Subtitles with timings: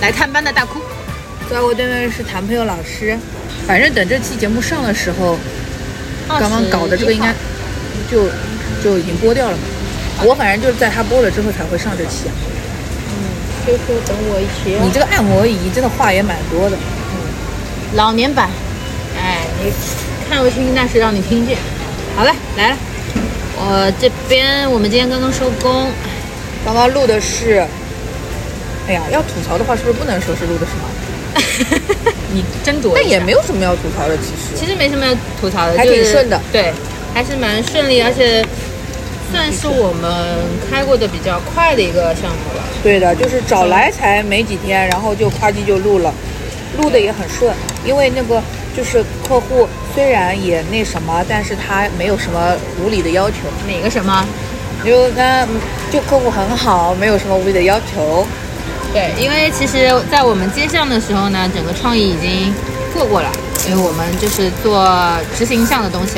[0.00, 0.80] 来探班的大哭，
[1.50, 3.18] 在我对面是谈朋友老师。
[3.66, 5.36] 反正等这期节目上的时候，
[6.28, 7.32] 刚刚搞的这个应该
[8.10, 8.28] 就
[8.82, 9.62] 就已经播掉了嘛。
[10.24, 12.32] 我反正就是在他播了之后才会上这期啊。
[13.08, 13.14] 嗯
[13.66, 14.78] 就说等我一起。
[14.82, 16.76] 你这个按摩仪真的话也蛮多的。
[16.76, 18.50] 嗯老年版，
[19.16, 19.72] 哎，你
[20.28, 21.56] 看不清，但是让你听见。
[22.14, 22.76] 好了，来了，
[23.56, 25.90] 我这边我们今天刚刚收工，
[26.64, 27.64] 刚刚录的是，
[28.88, 32.12] 哎呀，要吐槽的话是不是不能说是录的什么？
[32.32, 32.92] 你斟酌。
[32.94, 34.56] 但也没有什么要吐槽的，其实。
[34.56, 36.40] 其实没什么要吐槽的，还挺顺的。
[36.52, 36.72] 对，
[37.12, 38.44] 还是蛮顺利，而且
[39.32, 40.36] 算是我们
[40.70, 42.62] 开过的比较快的一个项目了。
[42.82, 46.12] 对的，就是找来才没几天，然后就夸叽就录了。
[46.78, 47.52] 录的也很顺，
[47.84, 48.40] 因为那个
[48.76, 53.36] 就是客户虽然也那什么，但是他没有什么无理的要求。
[53.66, 54.24] 哪个什么？
[54.84, 55.44] 就他
[55.90, 58.26] 就客户很好，没有什么无理的要求。
[58.96, 62.50] 对，因为其实，在我们接项的时候呢，整个创意已经
[62.94, 63.30] 做过了，
[63.68, 64.88] 因为我们就是做
[65.36, 66.14] 执行项的东西，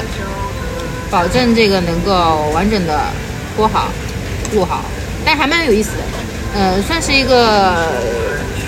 [1.10, 3.00] 保证这个能够完整的
[3.56, 3.88] 播好、
[4.54, 4.84] 录好，
[5.24, 6.04] 但还蛮有意思的。
[6.54, 7.74] 呃，算是一个。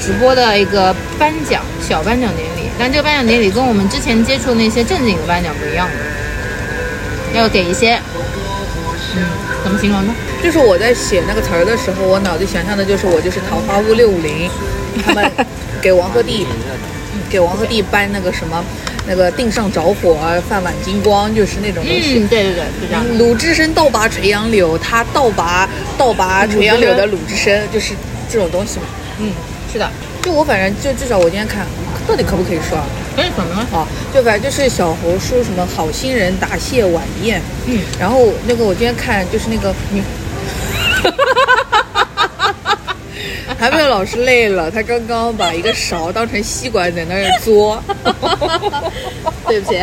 [0.03, 8.01] 直播的一个颁奖小颁奖典礼，但这个颁奖典礼跟我们之前接触那些正经的颁奖不一样的，要给一些，
[9.15, 9.23] 嗯，
[9.63, 10.15] 怎么形容呢？
[10.43, 14.49] 就是我在写那个词儿的时候，我脑子想象的就是我就是桃花坞六五零，
[15.05, 15.31] 他们
[15.81, 16.45] 给王鹤棣，
[17.31, 18.65] 给王鹤棣颁那个什么，
[19.07, 20.17] 那个定上着火，
[20.49, 22.19] 饭碗金光，就是那种东西。
[22.21, 23.19] 嗯，对对对，就这样。
[23.19, 25.69] 鲁智深倒拔垂杨柳，他倒拔
[25.99, 27.95] 倒拔垂杨柳的鲁智深，就是
[28.31, 28.87] 这种东西嘛。
[29.19, 29.33] 嗯。
[29.73, 29.89] 是的，
[30.21, 31.65] 就我反正就至少我今天看
[32.05, 32.85] 到底可不可以说啊？
[33.15, 33.79] 可以什么？
[33.79, 40.03] 啊，就反正就是小红书什么好心人答谢晚宴，嗯，然后那个我今天看就是那个你，
[43.59, 47.79] 还没有老师累了，他刚刚把一个勺当成吸管在那儿嘬，
[49.47, 49.79] 对不起。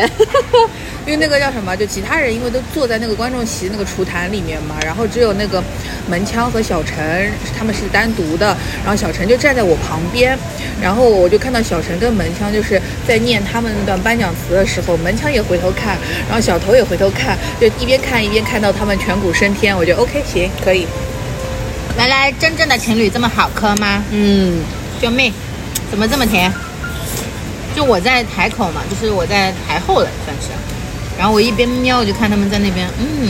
[1.08, 5.64] 因为那个叫什么，就其他人因为都坐在那个观众席那个厨坛里面嘛，然后只有那个
[6.06, 8.54] 门腔和小陈他们是单独的，
[8.84, 10.38] 然后小陈就站在我旁边，
[10.82, 15.96] 然后我就看到小陈跟门腔就是在念他们那段颁奖词的时候，门腔也回头看，
[16.28, 20.86] 然后小头也回头看，就一边看一边看到他们颧骨升天，我觉得 OK 行可以。
[21.96, 24.04] 原来真正的情侣这么好磕吗？
[24.10, 24.60] 嗯，
[25.00, 25.32] 救命，
[25.90, 26.52] 怎么这么甜？
[27.74, 30.48] 就我在台口嘛，就是我在台后了，算是。
[31.18, 33.28] 然后我一边瞄，我就看他们在那边，嗯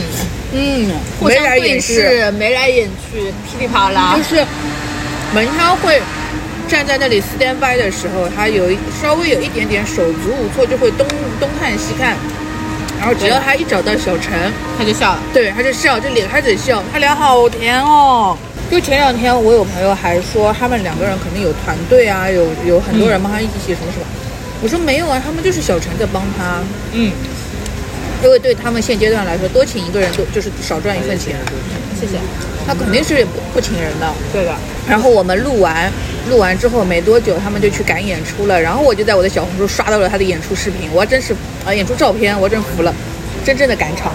[0.53, 3.19] 嗯，互相对视，眉来眼去，
[3.49, 4.15] 噼里啪啦。
[4.15, 4.45] 就是
[5.33, 5.99] 门枪会
[6.67, 8.69] 站在那里 stand by 的时候，他有
[9.01, 11.07] 稍微有一点点手足无措，就会东
[11.39, 12.15] 东看西看。
[12.99, 15.19] 然后只要他一找到小陈，他就笑了。
[15.33, 16.83] 对，他就笑，就咧开嘴笑。
[16.93, 18.37] 他俩好甜哦。
[18.69, 24.05] 就前两天我有朋友还说，他们两个人肯定有团队啊，有有很多人帮他一起写什么什么。
[24.61, 26.59] 我说没有啊，他们就是小陈在帮他。
[26.91, 27.11] 嗯。
[28.23, 31.35] 因为对他们现阶段来说，多请一个人都就是少赚一份钱。
[31.99, 32.13] 谢谢。
[32.67, 34.13] 他肯定是不不请人的。
[34.31, 34.53] 对的。
[34.87, 35.91] 然后我们录完，
[36.29, 38.61] 录完之后没多久，他们就去赶演出了。
[38.61, 41.33] 然后我就在我的小红书刷到了他的演出视频，我真是
[41.65, 42.93] 啊，演出照片，我真服了，
[43.43, 44.13] 真正的赶场。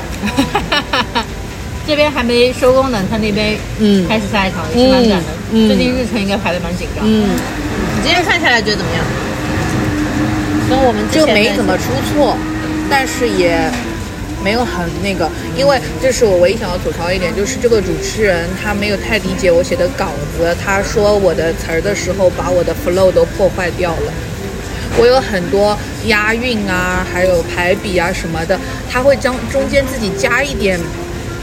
[1.87, 5.27] 这边还没收工呢，他那边嗯开始下一场也是蛮赶的。
[5.51, 5.67] 嗯。
[5.67, 7.05] 最近日程应该排的蛮紧张。
[7.05, 7.31] 嗯。
[7.97, 9.05] 你今天看下来觉得怎么样？
[10.71, 11.85] 跟我们就没怎么出
[12.15, 12.37] 错，
[12.89, 13.69] 但是也。
[14.45, 24.13] 没有很那个，因为这是我唯一想要吐槽一点，就是这个主持人他没有太理解我写的稿子，他说我的词儿的时候把我的 flow 都破坏掉了。
[24.97, 25.77] 我有很多
[26.07, 30.79] 押韵啊，还有排比啊什么的，他会将中间自己加一点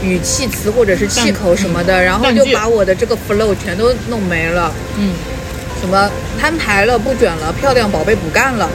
[0.00, 4.72] 语气词或者是气口什么的，然后就把我的这个 flow 全都弄没了。
[4.96, 5.12] 嗯，
[5.80, 6.10] 什么
[6.40, 8.70] 摊牌了，不卷了，漂亮宝贝不干了，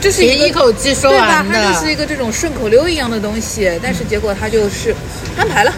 [0.00, 0.08] 就。
[0.08, 4.94] 这是一口气说完的，它就是一个这种顺口溜一样的东西，但是结果他就是
[5.36, 5.72] 摊牌了，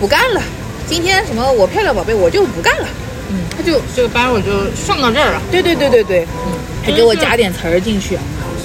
[0.00, 0.42] 不干了。
[0.88, 2.88] 今天什么我漂亮宝贝我就不干了，
[3.30, 5.42] 嗯，他就这个班我就上到这儿了。
[5.50, 6.52] 对对对对对，嗯，
[6.84, 8.18] 还给我加点词儿进去。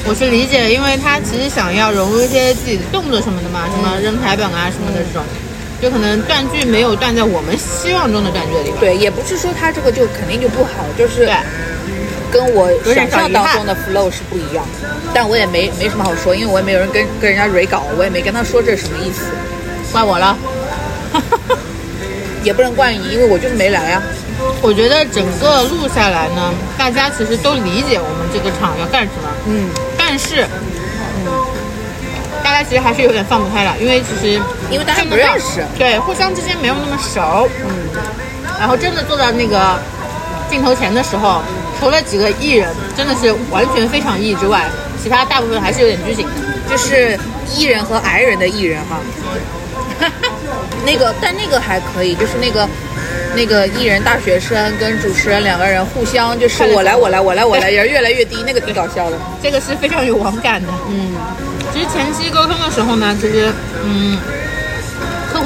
[0.06, 5.24] 我是理解，因为他其实想要融入一些自己的动作什么的嘛，什么扔台本啊什么的这种，
[5.81, 8.79] 就可能断句没有断在我们希望中的断句的地方。
[8.79, 11.29] 对，也不是说他这个就肯定就不好，就是。
[12.31, 14.65] 跟我想象当中的 flow 是不一样，
[15.13, 19.25] 但我也没没什么好说，因为我也没有人跟跟人家 re 稿，我也没跟他说这是什么意思，
[19.91, 20.37] 怪我了，
[22.43, 24.01] 也不能怪你，因为我就是没来啊。
[24.61, 30.47] 我觉得整个录下来呢，大家其实都理解我们这个场要干什么，嗯，但是，
[31.17, 31.29] 嗯，
[32.43, 34.41] 大家其实还是有点放不开了，因为其实
[34.71, 37.69] 因为大家不认识，对，互相之间没有那么熟，嗯，
[38.59, 39.77] 然后真的坐到那个。
[40.49, 41.41] 镜头前的时候，
[41.81, 44.69] 除了几个艺人真的是完全非常 E 之外，
[45.01, 46.31] 其他大部分还是有点拘谨的。
[46.69, 47.17] 就是
[47.57, 48.99] 艺人和矮人的艺人哈。
[50.85, 52.69] 那个，但那个还可以，就是那个
[53.35, 59.17] 那个艺人大学生跟主持人两个人互相就是我来我来我来我来， 人越来越低，那个挺搞笑的。
[59.41, 60.69] 这个是非常有网感的。
[60.87, 61.11] 嗯，
[61.73, 63.51] 其实前期沟通的时候呢，其实
[63.83, 64.17] 嗯，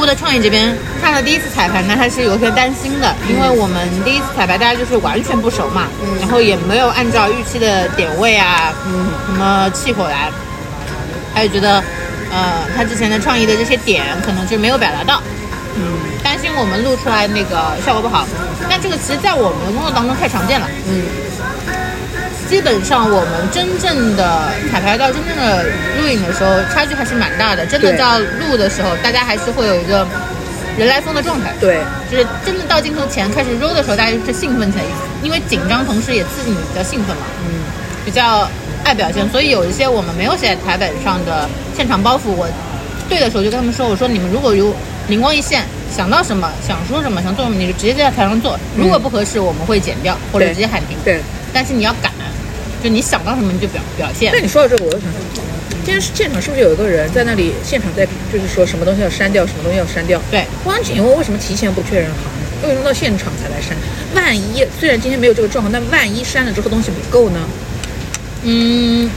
[0.05, 0.71] 客户的创意这边
[1.01, 5.87] 看了第一次彩排呢，他是有些担心的，因为我们第一次彩排大家就是完全不熟嘛，
[6.19, 10.29] 然后也没有按照预期的点位啊，嗯，什么气口来，
[11.33, 11.83] 他就觉得，
[12.31, 15.19] 呃，他之前的创意的这些点可能就没有表达到，
[15.75, 15.81] 嗯，
[16.23, 18.27] 担心我们录出来那个效果不好。
[18.69, 21.01] 但这个其实，在我们的工作当中太常见了，嗯，
[22.55, 25.61] 基本上我们真正的彩排到真正的
[25.99, 27.65] 录影的时候，差距还是蛮大的。
[27.65, 30.07] 真的到录的时候，大家还是会有一个
[30.77, 31.53] 人来疯的状态。
[31.59, 31.79] 对，
[32.09, 34.85] 就是真的到镜头前开始 roll 的时候，大家就是兴奋起来，
[35.21, 37.59] 因为紧张同时也刺激你比较兴奋嘛，嗯，
[38.05, 38.49] 比较
[38.85, 42.47] 爱表现，所以有一些我们没有写在台本上的现场包袱，我
[43.09, 44.73] 对的时候就跟他们说，我说你们如果有
[45.09, 45.61] 灵光一现，
[45.93, 50.97] 想到什么，想说什么，想做什么，你就直接在台上做，如果不合适，我们会剪掉或者直接喊停。
[51.03, 51.19] 对。
[51.53, 52.11] 但是你要敢，
[52.85, 54.39] 就你想到什么你就表表现那。
[54.39, 55.41] 你说到这个，我就想起，
[55.83, 60.21] 今天现场是不是有一个人在那里现场在就是说什么东西要删掉，什么东西要删掉？
[60.29, 62.45] 对，我想请问为什么提前不确认好呢？
[62.61, 63.75] 为什么到现场才来删？
[64.13, 67.39] 万一虽然今天没有这个状况，但万一删了之后东西不够呢？
[68.43, 69.09] 嗯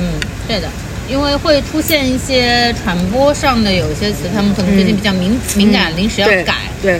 [0.00, 0.14] 嗯，
[0.48, 0.70] 对的，
[1.06, 6.54] 因为会出现一些传播上的有一些词，他们可能最近比较敏、敏感，临时要对改。
[6.80, 6.98] 对，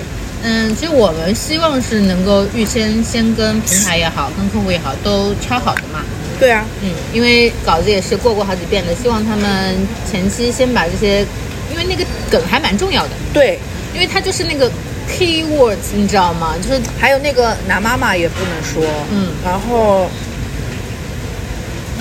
[0.48, 5.98] 嗯，其实我们希望是能够预先先跟平台也好，跟客户也好都敲好的嘛。
[6.38, 9.76] 对啊，嗯，因为稿子也是过过好几遍的，希望他们
[10.08, 11.26] 前期先把这些，
[11.72, 13.58] 因为那个梗还蛮重要的，对，
[13.92, 14.70] 因为它就是那个
[15.08, 16.54] key words，你知道吗？
[16.62, 20.08] 就是还有那个拿妈妈也不能说，嗯然后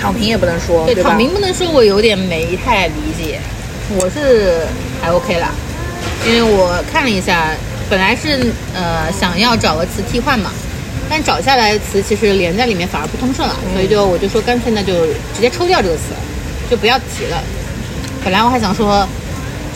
[0.00, 1.10] 躺平也不能说，对吧？
[1.10, 3.40] 躺平不能说我有点没太理解，
[3.98, 4.60] 我是
[5.02, 5.50] 还 OK 啦，
[6.28, 7.50] 因为我看了一下，
[7.88, 10.50] 本来是呃想要找个词替换嘛，
[11.08, 16.02] 但找下来的词其实连在里面反而不通顺了，所以就我就说干脆那就直接抽掉这个词，
[16.70, 17.42] 就不要提了。
[18.24, 19.06] 本来我还想说，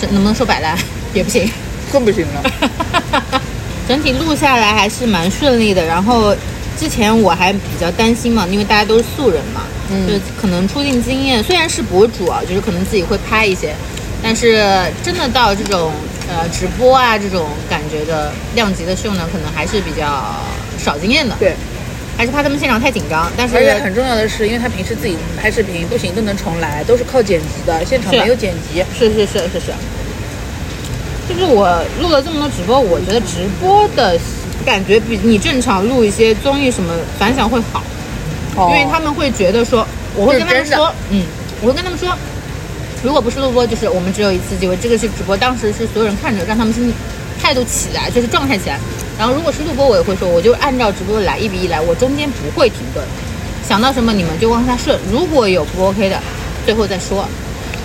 [0.01, 0.77] 这能不能说摆烂
[1.15, 1.49] 也不行。
[1.93, 3.41] 更不行了。
[3.89, 5.85] 整体录下来还是蛮顺利的。
[5.85, 6.35] 然后
[6.79, 13.75] 之前我还比较担心嘛，因为大家都是素人嘛，嗯就可能出镜经验虽然是博主啊，就是可能自己会拍一些，
[14.23, 14.65] 但是
[15.03, 15.93] 真的到这种
[16.31, 20.37] 呃直播啊这种感觉的量级的秀呢，可能还是比较
[20.79, 21.35] 少经验的。
[21.38, 21.55] 对，
[22.17, 23.31] 还是怕他们现场太紧张。
[23.37, 28.85] 但是而且很重要的是，因为他平时自己拍视频不行都能重来，都是靠剪辑的，现场没有剪辑。
[28.97, 29.73] 是是是是是，
[31.29, 34.19] 就是我录了这么多直播，我觉得直播的
[34.65, 37.82] 感觉比你正常录一些综艺什么反响会好。
[38.56, 41.25] 因为他们会觉得说，我会跟他们说，嗯，
[41.63, 42.10] 我会跟他们说，
[43.03, 46.93] 如果不是录播，就是我们只有一次机会，这个是直播，当时是所有人看着，让他们心
[47.41, 48.79] 态度起来，就是状态起来。
[49.19, 53.05] 然后如果是录播，我也会说，我就按照直播来，一比一来，我中间不会停顿，
[53.67, 56.21] 想到什么你们就往下顺，如果有不 OK 的，
[56.65, 57.27] 最后再说。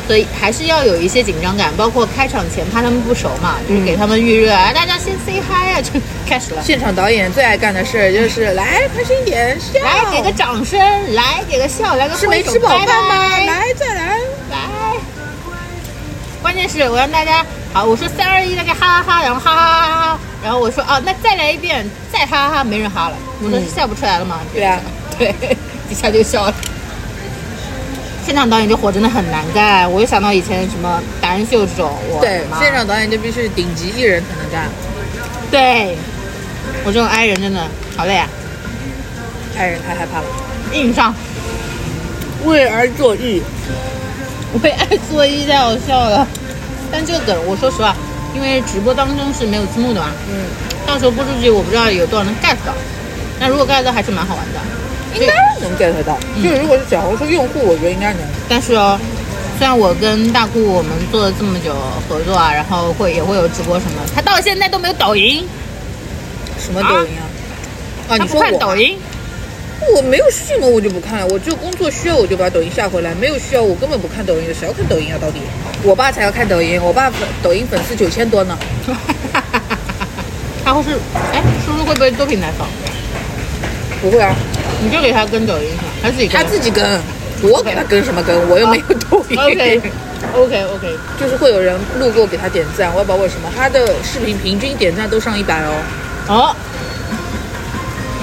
[0.07, 6.61] 所以还是要有一些紧张感，包括开场前怕他们不熟嘛，就是给他们预热啊，大家先 say hi 啊，就开始了。
[6.63, 10.79] 现场导演最爱干的事儿就是来开心一点，笑，来给个掌声，
[11.15, 13.29] 来给个笑，来个是没吃饱饭吗？
[13.47, 14.19] 来再，来。
[16.45, 21.83] 关键是我让大家好，我说三二一，大家哈哈哈，然后哈哈哈哈哈，然后我说啊，那再来一遍，
[22.13, 23.15] 再哈哈哈，没人哈了。
[23.41, 24.39] 我说嗯笑不出来了吗？
[24.53, 24.79] 对啊，
[25.17, 25.33] 对，
[25.89, 26.53] 一下就笑了。
[28.23, 32.23] 现场导演这活真的很难干，我又想到以前什么达人秀这种，我
[32.59, 34.69] 现场导演就必须是顶级艺人才能干，
[35.49, 35.97] 对，
[36.83, 38.29] 我这种 i 人真的好累啊，
[39.57, 40.25] 爱人太害怕了，
[40.73, 41.11] 硬上。
[42.43, 43.15] 为而作
[44.53, 46.27] 义，为爱作揖太好笑了。
[46.91, 47.95] 但这个梗，我说实话，
[48.33, 50.45] 因为直播当中是没有字幕的嘛，嗯，
[50.85, 52.73] 到时候播出去我不知道有多少能 get 到。
[53.39, 54.59] 那如果 get 到还是蛮好玩的。
[55.15, 56.17] 应该能 get 到。
[56.43, 58.21] 就是如果是小红书用户，我觉得应该能。
[58.49, 58.99] 但是哦，
[59.57, 61.73] 虽然我跟大顾我们做了这么久
[62.09, 65.47] 合作啊，然后会也会有直播什么，他到现在都没有抖音，
[66.59, 67.23] 什么抖音啊？
[68.09, 68.99] 啊，你说我抖音。
[69.95, 75.19] 我没有需求我就不看了，我只有工作需要我就把抖音下回来，没有需要我根本不看抖音的，谁要看抖音啊？
[75.21, 75.39] 到底？
[75.83, 78.57] 我爸才要看抖音，我爸粉抖音粉丝九千多呢。
[80.63, 80.91] 他会是，
[81.31, 82.67] 哎，叔叔会不会多平台放？
[84.01, 84.33] 不会啊，
[84.81, 85.69] 你就给他跟抖音，
[86.01, 86.41] 他自己跟。
[86.41, 86.99] 他自己跟，
[87.43, 88.35] 我给他跟什么跟？
[88.49, 89.37] 我又没有抖音。
[89.37, 89.81] OK
[90.33, 95.75] OK OK，就是会有人路过给他点赞，我也不知道为什么，他的视频平均点赞都上一百哦。
[96.27, 96.55] 哦，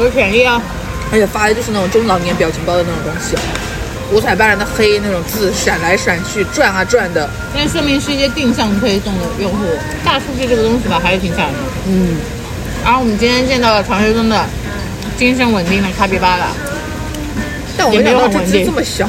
[0.00, 0.60] 有潜力啊！
[1.12, 3.36] 而且发的就是那种中老年表情包的那种东西，
[4.10, 7.28] 五彩斑斓的黑那种字闪来闪去，转啊转的。
[7.54, 9.64] 那说明是一些定向推送的用户，
[10.02, 11.58] 大数据这个东西吧，还是挺吓人的。
[11.86, 12.16] 嗯，
[12.82, 14.44] 然后我们今天见到了传说中的
[15.18, 16.46] 精神稳定的卡皮巴拉，
[17.76, 19.06] 但我没想到这只这么小。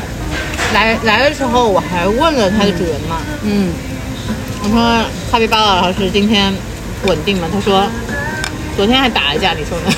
[0.73, 3.71] 来来的时候我还问了它的主人嘛，嗯，
[4.63, 6.53] 我说卡皮巴拉老师今天
[7.05, 7.47] 稳定吗？
[7.53, 7.87] 他说
[8.75, 9.95] 昨天还打了一架，你说呢？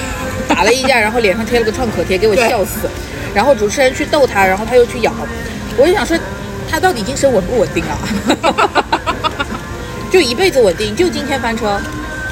[0.56, 2.90] 打了一架，然后脸上贴了个创可贴，给我笑死。
[3.34, 5.12] 然后主持人去逗他，然后他又去咬。
[5.76, 6.18] 我就想说，
[6.72, 8.00] 他到底精神稳不稳定啊？
[10.10, 11.78] 就一辈子稳定，就今天翻车，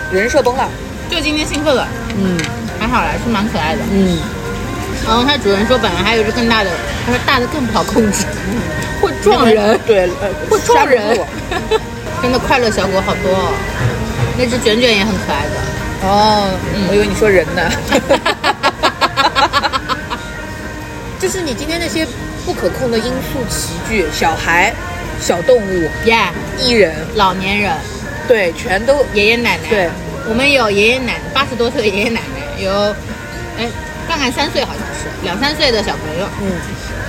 [0.09, 0.69] 人设崩了，
[1.09, 1.85] 就今天兴奋了。
[2.17, 2.37] 嗯，
[2.79, 3.81] 还好啦，是蛮可爱的。
[3.91, 4.17] 嗯。
[5.05, 6.69] 然后他主人说，本来还有一只更大的，
[7.05, 8.25] 他说大的更不好控制，
[9.01, 9.77] 会撞人。
[9.85, 10.07] 对，
[10.49, 11.19] 会撞人。
[12.23, 13.51] 真的快乐小狗好多哦，
[14.37, 15.72] 那只卷卷也很可爱的。
[16.03, 16.51] 哦，
[16.89, 17.61] 我以为你说人呢。
[21.19, 22.05] 就是你今天那些
[22.45, 24.73] 不可控的因素齐聚，小孩、
[25.21, 26.27] 小动物、耶、
[26.59, 27.71] 艺人、老年人，
[28.27, 29.69] 对，全都爷爷奶奶。
[29.69, 29.89] 对，
[30.27, 32.71] 我们有爷爷奶奶，八十多岁的爷爷奶奶，有，
[33.57, 33.69] 哎，
[34.05, 36.27] 看看三岁好像是两三岁的小朋友。
[36.41, 36.51] 嗯，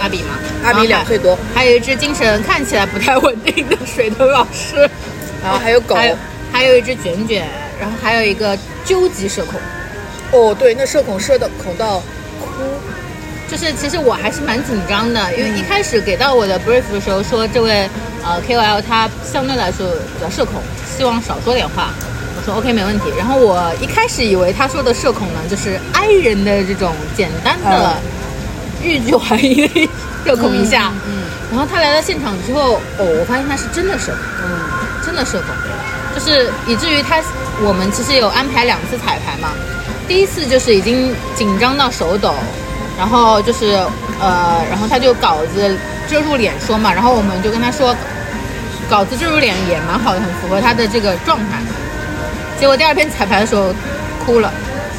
[0.01, 4.89] 阿比嘛，阿比两岁多，还有一只精神看起来不太稳定的水豚老师，
[5.43, 5.97] 然后还有狗，
[6.53, 7.49] 还有一只卷卷，
[7.81, 8.57] 然后还有一个。
[8.87, 9.59] 究极社恐，
[10.31, 12.01] 哦，对，那社恐社的恐到
[12.39, 12.63] 哭，
[13.51, 17.89] 就是其实我还是蛮紧张的，因为一开始给到我的 brief 的时候说这位
[18.23, 20.61] 呃 KOL 他相对来说比较社恐，
[20.95, 21.95] 希望少说点话。
[22.37, 23.07] 我说 OK 没问题。
[23.17, 27.97] 然后我一开始以为他说的社恐呢，就是 I 人的这种简单的
[28.83, 29.89] 欲拒还迎的
[30.27, 30.93] 社恐一下。
[31.07, 31.23] 嗯。
[31.51, 34.61] 然后他来到现场之后，哦，我发现他是真的社恐，嗯，
[35.07, 35.49] 真的社恐，
[36.15, 37.23] 就是以至于他。
[37.63, 39.51] 我们其实有安排两次彩排嘛，
[40.09, 42.35] 第一次就是已经紧张到手抖，
[42.99, 43.79] 然后就是
[44.21, 45.79] 呃，然后他就稿子
[46.11, 47.95] 遮住脸说嘛，然后我们就跟他说，
[48.91, 51.63] 稿子遮住脸也蛮好的，很符合他的这个状态。
[52.59, 53.73] 结果第二天彩排的时候
[54.27, 54.53] 哭了，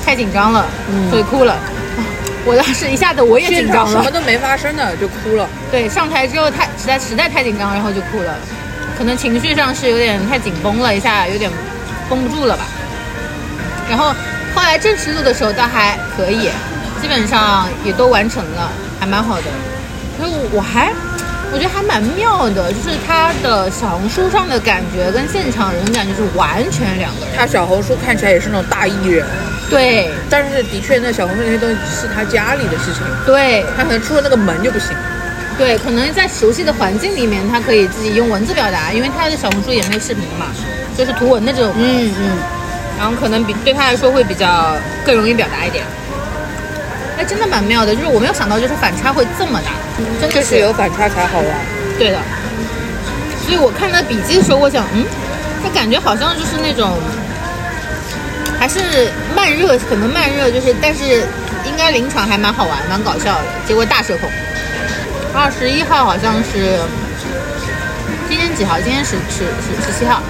[0.06, 0.66] 太紧张了，
[1.10, 1.58] 所以哭了。
[2.48, 5.46] 我当时一下子我也紧张了，什么都没发生的就哭了。
[5.70, 8.34] 对，上台之后太实在实在太紧张，然后就哭了，
[8.98, 11.52] 可能情绪上是有点太紧绷了一下，有点。
[12.08, 12.66] 绷不住了吧？
[13.90, 14.14] 然后
[14.54, 16.52] 后来正式录的时候倒还可以，
[17.02, 19.46] 基本上也都完成了，还蛮好的。
[20.16, 20.94] 所以我还
[21.52, 27.36] 我觉得还蛮妙的，就是他的小红书上的感觉跟现场人感觉是完全两个人。
[27.36, 29.26] 他小红书看起来也是那种大艺人，
[29.68, 30.08] 对。
[30.30, 34.90] 但是的确，那小红书那些东西是他家里的事情，对他可能出了那个门就不行。
[35.58, 40.48] 对，可能在熟悉的环境里面，他可以自己用文字表达，因为他的小红书也没有视频嘛。
[40.98, 42.38] 就是图文的这种，嗯嗯，
[42.98, 45.84] 然后可能比对他来说会比较更容易表达一点。
[47.18, 49.72] 哎，真的蛮妙的，就是我没有想到，就是反差会这么大，
[50.22, 51.48] 真的是有反差才好玩。
[51.98, 52.20] 对的，
[53.46, 55.06] 所以我看他笔记的时候，我想，嗯，
[55.64, 56.98] 他感觉好像就是那种，
[58.60, 61.28] 还是慢热，可能慢热，就是但是
[61.66, 63.44] 应该临场还蛮好玩，蛮搞笑的。
[63.66, 64.30] 结果大社恐。
[65.36, 66.80] 二十一号好像是，
[68.30, 68.80] 今天几号？
[68.80, 70.24] 今天十十十十七号。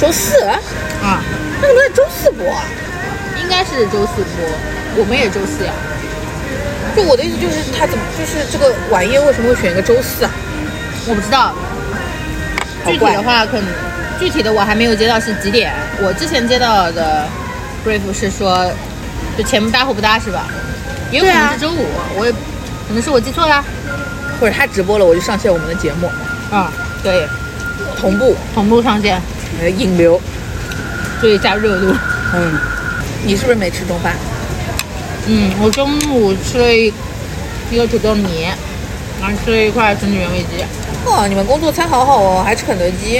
[0.00, 0.42] 周四
[1.02, 1.20] 啊，
[1.60, 2.64] 那个在周四播啊，
[3.42, 4.48] 应该是周四播，
[4.96, 5.72] 我们也周四呀。
[6.96, 10.30] 就我的意思就是，他怎么就是这个晚宴为什么会选一个周四啊？
[11.06, 11.54] 我不知道，
[12.86, 13.68] 具体的话可能
[14.18, 15.74] 具体的我还没有接到是几点。
[16.00, 17.28] 我之前接到的
[17.84, 18.66] brief 是说，
[19.36, 20.46] 就前不搭后不搭是吧？
[21.12, 21.84] 也有可能是周五，
[22.16, 23.62] 我也可能是我记错了，
[24.40, 26.10] 或者他直播了我就上线我们的节目
[26.50, 26.70] 啊，
[27.02, 27.26] 对，
[27.98, 29.20] 同步同步上线。
[29.58, 30.20] 呃，引流，
[31.18, 31.94] 所以加热度。
[32.34, 32.58] 嗯，
[33.24, 34.14] 你是不是没吃中饭？
[35.26, 36.92] 嗯，我中午吃了一
[37.70, 38.48] 一个土豆泥，
[39.20, 40.62] 然后吃了一块蒸的原味鸡。
[41.08, 43.18] 哇，你们工作餐好好哦，还吃肯德基。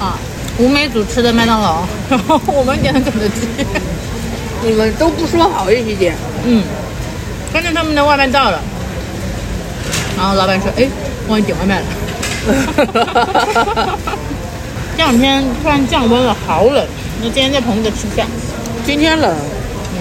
[0.00, 0.16] 啊，
[0.56, 3.46] 吴美组吃的麦当劳，然 后我们点的肯德基。
[4.62, 6.14] 你们都不说好一起点。
[6.44, 6.62] 嗯，
[7.52, 8.62] 关键他们的外卖到了，
[10.16, 10.86] 然后老板说：“哎，
[11.28, 11.86] 忘记点外卖了。
[14.96, 16.86] ”这两天突然降温了，好冷。
[17.20, 18.24] 那今天在棚子吃不下。
[18.86, 19.34] 今天冷，
[19.92, 19.98] 嗯，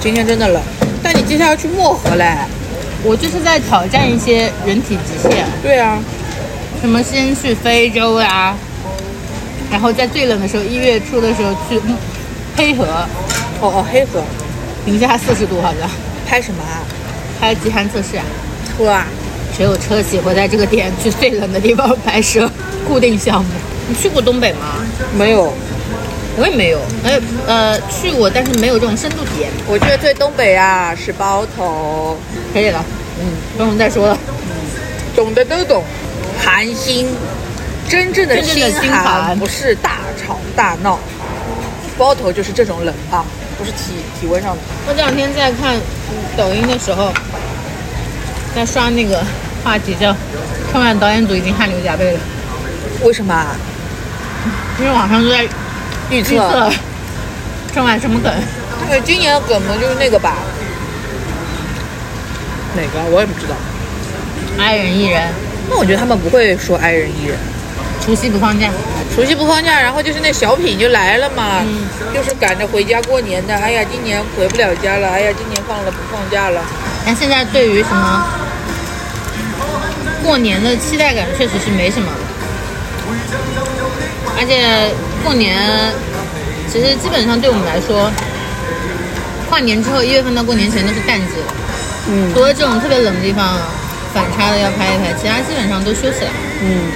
[0.00, 0.60] 今天真的冷。
[1.02, 2.36] 但你接下来要去漠河嘞，
[3.04, 5.46] 我就是在挑战一些人体极限。
[5.62, 5.98] 对啊，
[6.80, 8.54] 什么先去非洲呀，
[9.70, 11.80] 然后在最冷的时候，一月初的时候去
[12.56, 12.84] 黑河。
[13.60, 14.20] 哦哦，黑河，
[14.86, 15.88] 零下四十度好像。
[16.26, 16.82] 拍什么啊？
[17.38, 18.24] 拍极寒测试啊。
[18.78, 19.04] 哇，
[19.56, 22.50] 只有车企会在这个点去最冷的地方拍摄
[22.88, 23.50] 固定项目。
[23.88, 24.76] 你去过东北吗？
[25.16, 25.52] 没有，
[26.36, 29.50] 我也没有，哎呃去过，但是没有这种深度体验。
[29.66, 32.16] 我觉得最东北啊是包头，
[32.54, 32.84] 可以了，
[33.20, 33.26] 嗯，
[33.56, 34.16] 不用再说了。
[35.14, 35.84] 懂的都懂。
[36.44, 37.06] 寒心，
[37.88, 40.98] 真正的真正的心寒寒不是大吵大闹，
[41.96, 43.24] 包头就是这种冷啊，
[43.58, 44.62] 不是体体温上的。
[44.88, 45.78] 我这两天在看
[46.36, 47.12] 抖音的时候，
[48.54, 49.22] 在刷那个
[49.64, 50.14] 话题叫
[50.70, 52.20] “春晚导演组已经汗流浃背了
[53.02, 53.56] 为什么啊？”，
[54.78, 55.48] 因为网上都在预
[56.10, 56.70] 预测
[57.72, 58.32] 春晚什么梗。
[58.88, 60.36] 对今年的梗不就是那个吧？
[62.76, 63.54] 哪个我也不知道。
[64.58, 65.22] 爱人艺人，
[65.70, 67.38] 那我觉得他们不会说爱人艺人。
[68.04, 68.68] 除夕不放假，
[69.14, 73.54] 除夕不放假，然后就是那小品就来了嘛，嗯就是赶着回家过年的。
[73.54, 76.60] 哎呀，今年回不了家了，哎呀，今年放了不放假了。
[77.06, 78.26] 那现在对于什么
[80.22, 82.08] 过年的期待感确实是没什么，
[84.38, 84.88] 而且
[85.24, 85.58] 过年
[86.70, 88.10] 其实基本上对我们来说，
[89.50, 91.54] 跨年之后一月份到过年前都是淡季了，
[92.08, 93.58] 嗯除了这种特别冷的地方
[94.14, 96.30] 反差的要拍一拍，其他基本上都休息了。
[96.62, 96.90] 嗯，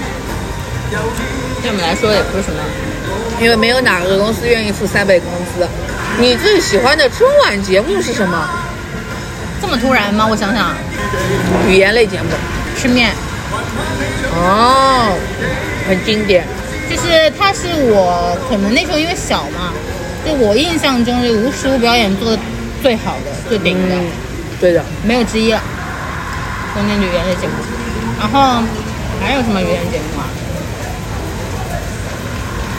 [1.62, 2.60] 对我们来说也不是什么，
[3.40, 5.66] 因为没有哪个公司愿意付三倍工资。
[6.18, 8.48] 你最喜欢的春晚节目是什么？
[9.60, 10.26] 这么突然吗？
[10.30, 10.74] 我想想，
[11.68, 12.28] 语言类节目。
[12.76, 13.12] 吃面，
[14.34, 15.16] 哦，
[15.88, 16.44] 很经典。
[16.88, 19.72] 就是它是我可能那时候因为小嘛，
[20.24, 22.38] 就我印象中是无实物表演做的
[22.82, 24.06] 最好的、最顶的，嗯，
[24.60, 24.84] 对的。
[25.02, 25.60] 没有之一了。
[26.74, 27.54] 中间就语言类节目，
[28.20, 28.62] 然后
[29.20, 30.28] 还有什么语言节目啊？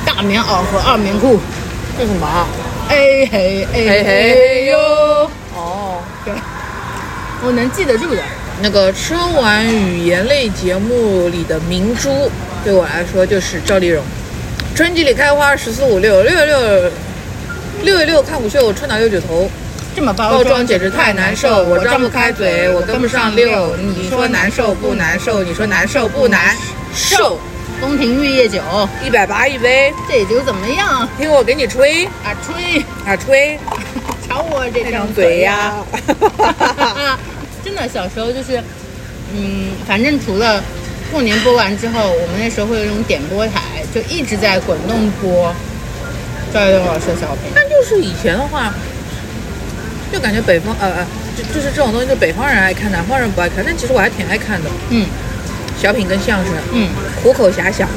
[0.05, 1.39] 大棉袄和二棉裤，
[1.97, 2.47] 这什么啊？
[2.89, 6.33] 哎嘿哎嘿哟，哦，对，
[7.43, 8.21] 我能记得住的。
[8.61, 12.29] 那个春晚语言类节目里的明珠，
[12.63, 14.03] 对我来说就是赵丽蓉。
[14.75, 16.91] 春季里开花十四五六，六月六，
[17.83, 19.49] 六月六看虎秀，春打六九头。
[19.95, 23.75] 这么包包装简直太难受，我张不开嘴，我跟不上六。
[23.77, 25.43] 你说难受不难受？
[25.43, 26.55] 你说难受不难
[26.93, 27.39] 受？
[27.79, 28.59] 宫廷玉液酒，
[29.05, 31.07] 一百八一杯，这酒怎么样？
[31.17, 33.59] 听我给你吹啊吹，啊吹，
[34.27, 35.73] 瞧我这张张嘴呀！
[37.67, 38.63] 真的，小时候就是，
[39.35, 40.63] 嗯，反正除了
[41.11, 43.61] 过年播完之后，我们那时候会有那种点播台，
[43.93, 45.53] 就一直在滚动播
[46.53, 47.51] 赵丽蓉老师的小品。
[47.53, 48.73] 但就是以前的话，
[50.13, 53.61] 就感觉北方呃呃，就就是这种东西，就北方人爱看，南方人不爱看。
[53.65, 55.05] 但其实我还挺爱看的，嗯
[55.77, 56.87] 小品跟相声，嗯
[57.21, 57.89] 虎口遐想，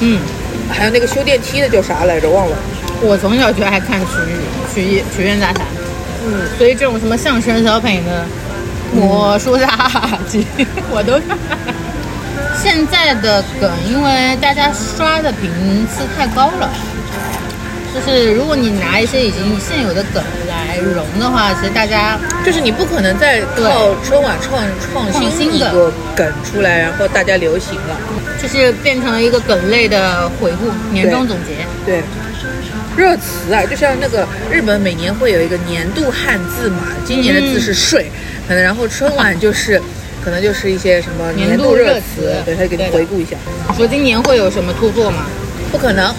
[0.00, 0.20] 嗯，
[0.68, 2.56] 还有那个修电梯的叫啥来着，忘了。
[3.02, 5.64] 我从小就爱看曲艺曲艺曲苑杂谈，
[6.26, 8.26] 嗯，所以这种什么相声小品的
[8.94, 10.46] 魔术大集
[10.90, 11.36] 我都看。
[12.62, 15.50] 现在的梗，因为大家刷的频
[15.86, 16.70] 次太高了，
[17.94, 27.96] 就是如果你拿一些已经现有的梗来融的话，其实大家就是你不可能再靠春晚创创创新的新一个梗出来，然后大家流行了。
[28.42, 31.56] 就是变成了一个梗类的回顾、年终总结。
[31.84, 32.02] 对，
[32.96, 38.10] 热词啊，就像那个日本每年会有一个年度汉字嘛，今年的字是睡，
[38.48, 39.80] 可能然后春晚就是。
[40.24, 43.36] 可能就是一些什么年度热词对，他给你回顾一下。
[43.76, 45.24] 说今年会有什么突破吗？
[45.70, 46.12] 不可能，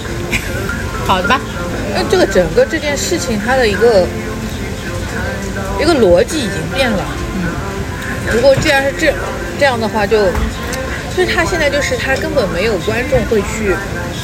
[1.06, 1.42] 好的吧，
[1.94, 4.08] 那这个整个这件事情它的一个
[5.78, 7.04] 一个逻辑已经变了。
[7.36, 7.52] 嗯，
[8.34, 9.14] 如果既然是这
[9.60, 10.32] 这样的话就，
[11.14, 13.76] 所以他现在就是他根本没有观众会去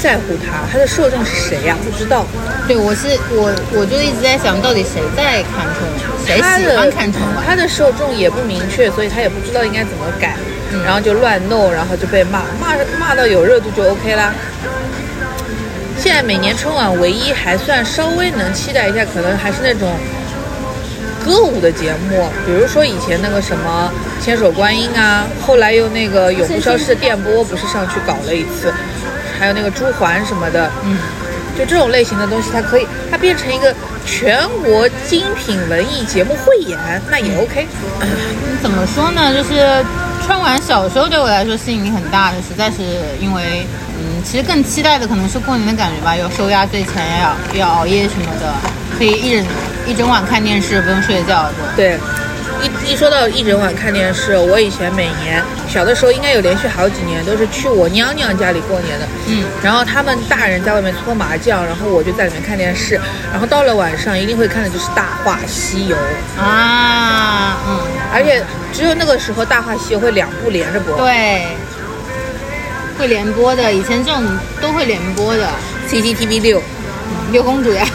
[0.04, 2.26] 在乎他，他的受众是谁呀、不知道。
[2.68, 7.46] 对我是我我就一直在想，到底谁在看春晚，谁喜欢看春晚？
[7.48, 10.36] 他的受众也不明确，所以他也不知道应该怎么改，
[10.74, 14.34] 嗯然后就乱弄，然后就被骂，骂骂到有热度就 OK 啦。
[15.98, 19.89] 现在每年春晚唯一还算稍微能期待一下，可能还是那种
[21.24, 23.89] 歌舞的节目，比如说以前那个什么
[24.22, 28.74] 千手观音啊，后来又那个永不消失的电波不是上去搞了一次，
[29.43, 30.97] 还有那个朱环什么的，嗯，
[31.60, 33.75] 就这种类型的东西，它可以它变成一个
[34.06, 36.79] 全国精品文艺节目汇演，
[37.12, 37.67] 那也 OK。
[38.62, 39.34] 怎么说呢？
[39.34, 39.84] 就是
[40.25, 42.77] 春晚小时候对我来说吸引力很大的，实在是
[43.19, 43.67] 因为，
[43.99, 48.53] 嗯，其实更期待的可能是过年的感觉吧，有收压岁钱呀，要要熬夜什么的，
[48.97, 49.45] 可以一整
[49.88, 51.89] 一整晚看电视，不用睡觉，对。
[51.89, 51.99] 对，
[52.63, 62.99] 一一说到一整晚看电视，我以前每年小的时候应该有连续好几年都是去我娘娘家里过年的，嗯，然后他们大人在外面搓麻将，然后我就在里面看电视，
[63.32, 65.97] 然后到了晚上一定会看的就是《大话西游》，
[66.41, 67.80] 啊，嗯，
[68.13, 71.45] 而且只有那个时候《大话西游》会两部连着播，对，
[72.97, 74.23] 会连播的，以前这种
[74.62, 75.49] 都会连播的。
[75.89, 76.63] ，CCTV 六，
[77.32, 77.86] 六公主呀。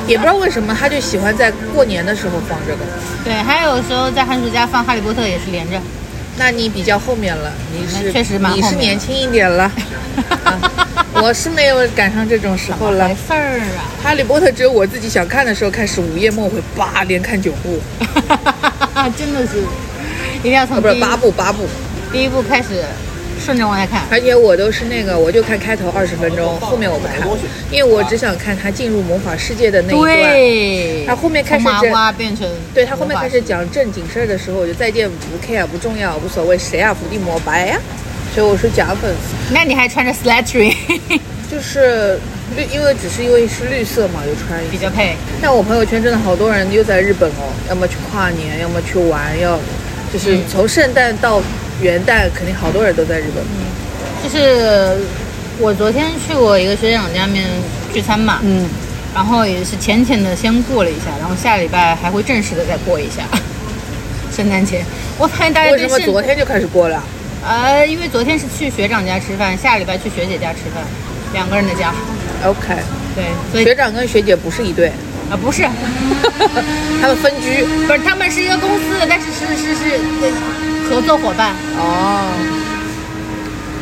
[0.06, 2.80] 也不知道为什么他就喜欢在过年的时候放这个。
[3.24, 5.80] 对，还有时候在寒暑假放《哈利波特》也是连着。
[6.36, 9.70] 那你比较后面了，你是确实蛮你是年轻一点了，
[10.42, 10.58] 啊
[11.22, 13.14] 我是没有赶上这种时候了没。
[13.14, 13.86] 事儿啊。
[14.02, 17.78] 哈利波特只有我自己想看的时候开始午夜梦回，叭连看九部，
[19.16, 19.62] 真的是，
[20.34, 21.68] 一定要啊从不是八部八部，
[22.12, 22.82] 第一部开始
[23.44, 24.02] 顺着往下看。
[24.10, 27.16] 而且我都是那个我就看开头二十分钟，后面我不看，
[27.70, 30.16] 因为我只想看他进入魔法世界的那一段。
[30.16, 37.78] 对，他后面开始从麻瓜变成对他后面开始讲正经事儿的时候，我就再见不 care 不重要无所谓，谁啊伏地魔白呀、
[38.34, 40.74] 所以我是假粉丝，那你还穿着 Slytherin，
[41.50, 42.18] 就是
[42.56, 45.14] 绿，因为只是因为是绿色嘛，就穿一比较配。
[45.42, 49.58] 但我朋友圈真的好多人又在日本哦，要么去跨年，要么去玩，要
[50.12, 50.42] 就是嗯。
[50.50, 51.42] 从圣诞到
[51.84, 53.44] 元旦，肯定好多人都在日本。
[53.44, 53.64] 嗯
[54.24, 54.96] 就是
[55.60, 57.44] 我昨天去过一个学长家面
[57.92, 58.66] 聚餐嘛，嗯，
[59.14, 63.22] 然后也是浅浅的先过了一下，然后下礼拜还会正式的再过一下
[64.34, 64.82] 圣诞节。
[65.18, 67.04] 我发现大家为什么昨天就开始过了？
[67.46, 70.82] 呃，因为昨天是去学长家吃饭，下礼拜去学姐家吃饭，
[71.34, 71.92] 两个人的家。
[72.46, 72.74] OK，
[73.14, 74.88] 对，所以学长跟学姐不是一对，
[75.30, 75.62] 啊不是，
[77.02, 77.62] 他们分居。
[77.86, 80.28] 不是他们是一个公司的，但是是是是呃
[80.88, 82.30] 合作伙伴，哦，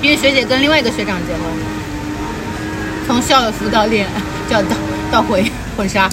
[0.01, 1.43] 因为学姐跟另外一个学长结婚，
[3.07, 4.07] 从校服到恋，
[4.49, 4.69] 叫到
[5.11, 5.45] 到婚
[5.77, 6.09] 婚纱。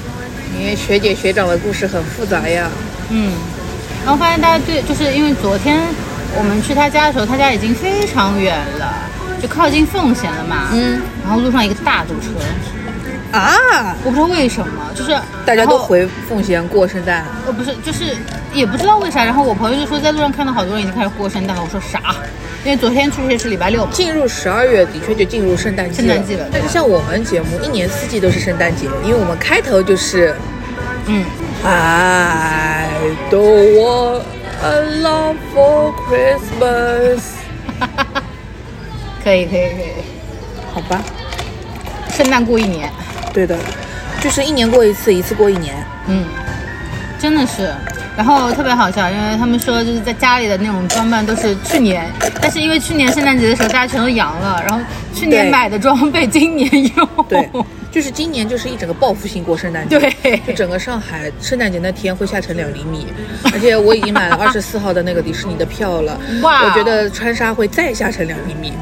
[0.59, 2.67] 因为学姐学长的故事很复杂呀。
[3.09, 3.31] 嗯，
[4.03, 5.79] 然后发现大家对，就是因为昨天
[6.35, 8.93] 我们去他家的时候，他家已经非常远了，
[9.41, 10.69] 就靠近奉贤了嘛。
[10.73, 12.27] 嗯，然后路上一个大堵车，
[13.31, 15.15] 啊，我不知道为什么，就是
[15.45, 17.25] 大家都回奉贤过圣诞。
[17.45, 18.15] 呃，不是，就是
[18.53, 19.23] 也不知道为啥。
[19.23, 21.61] 然后我朋友就说在路上看到好多人已经开始过圣诞了。
[21.63, 22.15] 我说啥？
[22.65, 23.91] 因为昨天出去是礼拜六嘛。
[23.93, 30.35] 进入十二月，的确就进入圣诞季圣诞季了但是像我们节目，一年四季都是圣诞节，因为我们开头就是
[31.05, 31.23] 嗯
[31.63, 32.89] ，I
[33.31, 34.23] don't want
[34.61, 37.21] a love for Christmas。
[39.23, 40.03] 可以可以可以，
[40.73, 41.01] 好吧，
[42.11, 42.91] 圣诞过一年，
[43.33, 43.57] 对的，
[44.21, 45.75] 就是一年过一次，一次过一年。
[46.07, 46.25] 嗯，
[47.19, 47.73] 真的是。
[48.17, 52.05] 然后特别好笑，因为他们说就是在家里的那种装扮都是去年，
[52.41, 54.83] 但是因为去年圣诞节的时候大家全都阳了，然后
[55.15, 57.07] 去年买的装备 今年用。
[57.29, 57.49] 对，
[57.89, 59.97] 就是今年就是一整个报复性过圣诞节。
[59.97, 63.07] 对就整个上海圣诞节那天会下成两厘米，
[63.53, 66.19] 而且我已经买了二十四号的那个迪士尼的票了。
[66.41, 68.73] 哇我觉得川沙会再下成两厘米，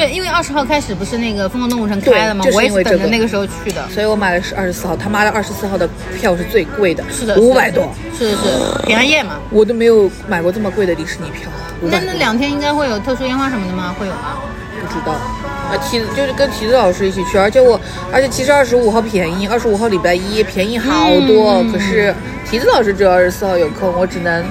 [0.00, 2.42] 对，因为二十号开始不是那个疯狂动物城开了吗？
[2.42, 3.86] 就是我也是因为这个等着那个时候去的。
[3.92, 4.96] 所以我买的是二十四号。
[4.96, 5.86] 他妈的，二十四号的
[6.18, 7.86] 票是最贵的，是的，五百多，
[8.16, 9.34] 是的是的平安夜嘛。
[9.50, 11.50] 我都没有买过这么贵的迪士尼票。
[11.82, 13.94] 那那两天应该会有特殊烟花什么的吗？
[13.98, 14.38] 会有吗？
[14.80, 15.12] 不知道。
[15.12, 17.78] 啊，提就是跟提子老师一起去，而且我，
[18.10, 21.56] 而且其实二十五号便宜，二十五号礼拜一便宜好多。
[21.60, 22.14] 嗯可是
[22.48, 24.42] 提子老师只有二十四号有空，我只能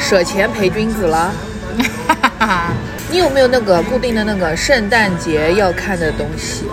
[0.00, 1.32] 舍钱陪君子了。
[2.08, 2.72] 哈哈哈。
[3.10, 6.64] 你有没有那个固定的那个圣诞节要看的东西？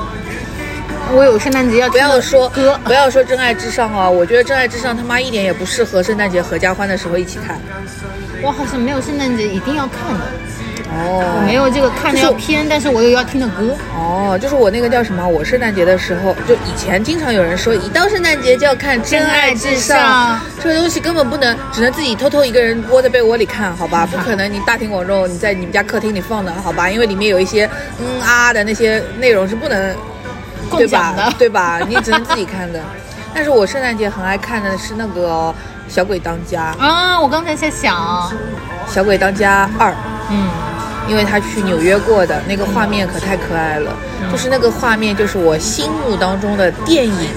[1.15, 7.59] 我有圣诞节要不要说歌，不要说真爱至上哦，我觉得真爱至上他妈一点也不适合圣诞节合家欢的时候一起看。
[8.41, 10.25] 我好像没有圣诞节一定要看的，
[10.89, 13.75] 哦我没有这个看的要偏，但是我有要听的歌。
[13.95, 15.25] 哦，就是我那个叫什么？
[15.27, 24.07] 我圣诞节的时候，就以前经常有人说，一到圣诞节就要看《真爱至上》这个东西根本不能，只能自己偷偷一个人窝在被窝里看，好吧？
[24.09, 26.89] 不可能你大庭广众，你在你们家客厅里放的，好吧？
[26.89, 27.69] 因为里面有一些
[27.99, 29.95] 嗯啊的那些内容是不能，
[30.69, 31.33] 共对享的吧？
[31.37, 31.79] 对吧？
[31.87, 32.79] 你只能自己看的。
[33.33, 35.53] 但是我圣诞节很爱看的是那个
[35.93, 38.31] 《小鬼当家》，啊，我刚才在想，
[38.93, 39.91] 《小鬼当家二》。
[40.29, 40.49] 嗯，
[41.07, 43.95] 因为他去纽约过的那个画面可太可爱了，
[44.31, 47.29] 就是那个画面就是我心目当中的电影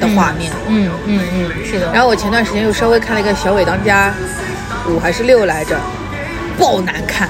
[0.00, 0.50] 的画面。
[0.68, 1.92] 嗯嗯嗯，是的。
[1.92, 4.12] 然后我前段时间又稍微看了一个《小鬼当家》
[4.90, 5.78] 五还是六来着，
[6.58, 7.28] 爆难看。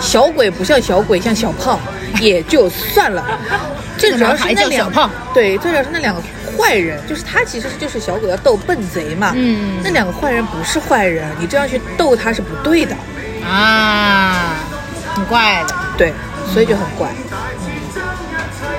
[0.00, 1.80] 小鬼不像小鬼，像小胖
[2.20, 3.24] 也就算了，
[3.96, 6.20] 最主要是那两小胖对，最主要是那两个
[6.58, 9.32] 坏人，就是他其实就是小鬼要斗笨贼嘛。
[9.34, 12.94] 嗯那两个坏人不是坏人，你这样去斗他是不对的。
[13.46, 14.56] 啊，
[15.14, 16.12] 很怪的，对，
[16.52, 17.10] 所以就很怪。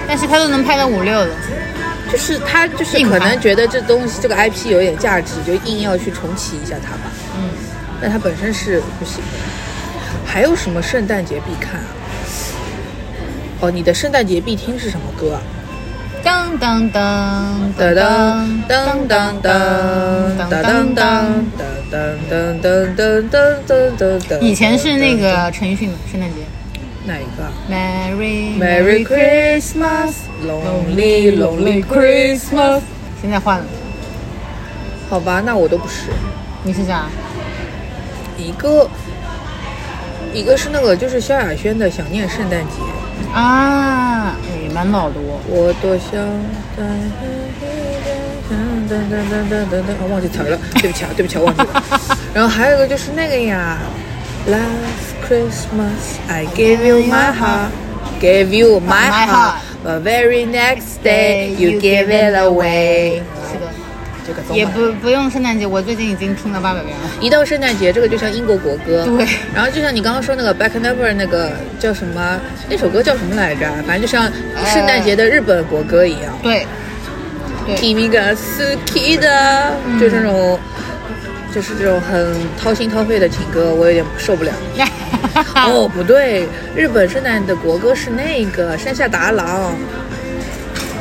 [0.07, 1.27] 但是他都能拍到五六了。
[2.11, 7.11] 就是他就是可能觉得这东西这个 IP 有点价值，就硬要去重启一下它吧。
[7.35, 7.49] 嗯，
[7.99, 10.23] 但它本身是不行的。
[10.23, 11.87] 还有什么圣诞节必看啊？
[13.61, 15.41] 哦，你的圣诞节必听是什么歌啊？
[16.25, 21.05] 当当当噔当噔噔噔噔噔噔噔
[21.91, 21.93] 噔
[22.31, 22.65] 噔噔
[22.97, 24.39] 噔噔噔噔噔。
[24.41, 26.37] 以前是那个陈奕迅的圣诞节
[27.05, 32.81] 哪一个啊，Merry？Merry Christmas, lonely lonely Christmas。
[33.21, 33.65] 现在换了，
[35.07, 36.09] 好吧，那我都不是。
[36.63, 37.05] 你是啥？
[38.35, 38.89] 一个，
[40.33, 42.81] 一个是那个就是萧亚轩的《想念圣诞节》，
[43.35, 45.35] 啊，哎，蛮老的哦。
[45.47, 46.15] 我多想
[46.77, 46.83] 在
[48.47, 48.55] 噔
[48.87, 51.83] 噔噔噔噔噔，啊，忘记词了，对不起啊，对不起啊，忘记了。
[52.33, 53.77] 然后还有一个就是那个呀
[54.47, 57.71] ，Last Christmas I gave you my heart,
[58.21, 59.55] gave you my heart.
[59.83, 63.21] but very next day you gave it away。
[64.53, 67.03] 也不不用圣诞节，我最近已经听了八百遍了。
[67.19, 69.05] 一到圣诞节，这个就像英国国歌。
[69.05, 72.39] 对然后就像你刚刚说那个《Back Never》那个叫什么？
[72.69, 73.65] 那首歌叫什么来着？
[73.85, 74.31] 反正就像
[74.65, 76.37] 圣诞节的日本国歌一样。
[76.41, 76.65] 对，
[77.65, 80.59] 对，Kimi ga suki 的，就是那种，
[81.53, 84.51] 就是这种很掏心掏肺的情歌，我有点受不了。
[85.55, 89.73] 哦，不对，日本圣诞的国歌是那个山下达郎。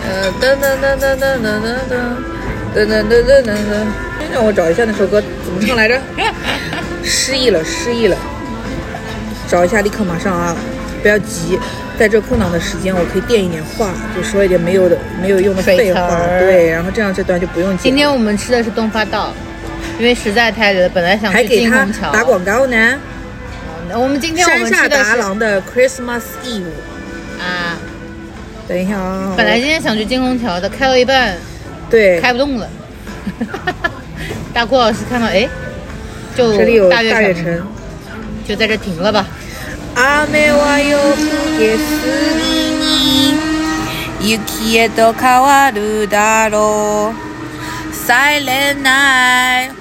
[0.06, 1.96] 呃，噔噔噔噔噔噔噔噔
[2.74, 3.86] 噔噔噔噔噔噔，
[4.32, 6.00] 让我找一下那首歌怎么唱来着？
[7.04, 8.16] 失忆了，失忆了。
[9.48, 10.56] 找一下，立刻马上啊！
[11.00, 11.56] 不要急，
[11.96, 16.18] 在这空档的时间，我可以垫一点话，就说一点没有的、没有用的废话。
[16.40, 17.78] 对，然后这样这段就不用剪。
[17.78, 19.32] 今天我们吃的是东发道，
[20.00, 22.10] 因为实在太热了，本来想去还给他金虹桥。
[22.10, 22.98] 打广告呢。
[23.92, 26.64] 我们今天我山下达们吃的是郎的 Christmas Eve。
[27.38, 27.78] 啊，
[28.66, 31.36] 等一下啊，本来今天想去金虹桥的，开到一半
[31.89, 32.67] 对，开不动了。
[34.53, 35.47] 大郭老师看到哎，
[36.35, 37.61] 就这里有大悦大悦城。
[38.47, 39.25] 就在这停了吧。
[39.95, 41.15] 雨は夜更
[41.57, 41.81] けす
[42.39, 43.35] ぎに
[44.21, 47.15] 雪へと変わるだろう
[47.93, 49.71] Silent night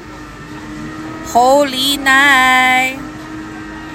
[1.33, 2.97] Holy night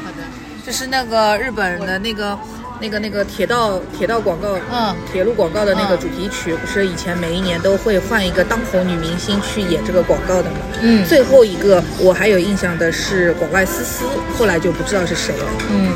[0.03, 0.23] 好的，
[0.65, 2.37] 这是那个日本的那个
[2.81, 10.57] 那个那个铁道铁道广告，嗯铁路广告的那个嗯主题曲，不是以前每一年都会换一个当红女明星去演这个广告的吗？
[10.81, 14.05] 嗯最后一个我还有印象的是广外丝丝，
[14.37, 15.45] 后来就不知道是谁了。
[15.71, 15.93] 嗯，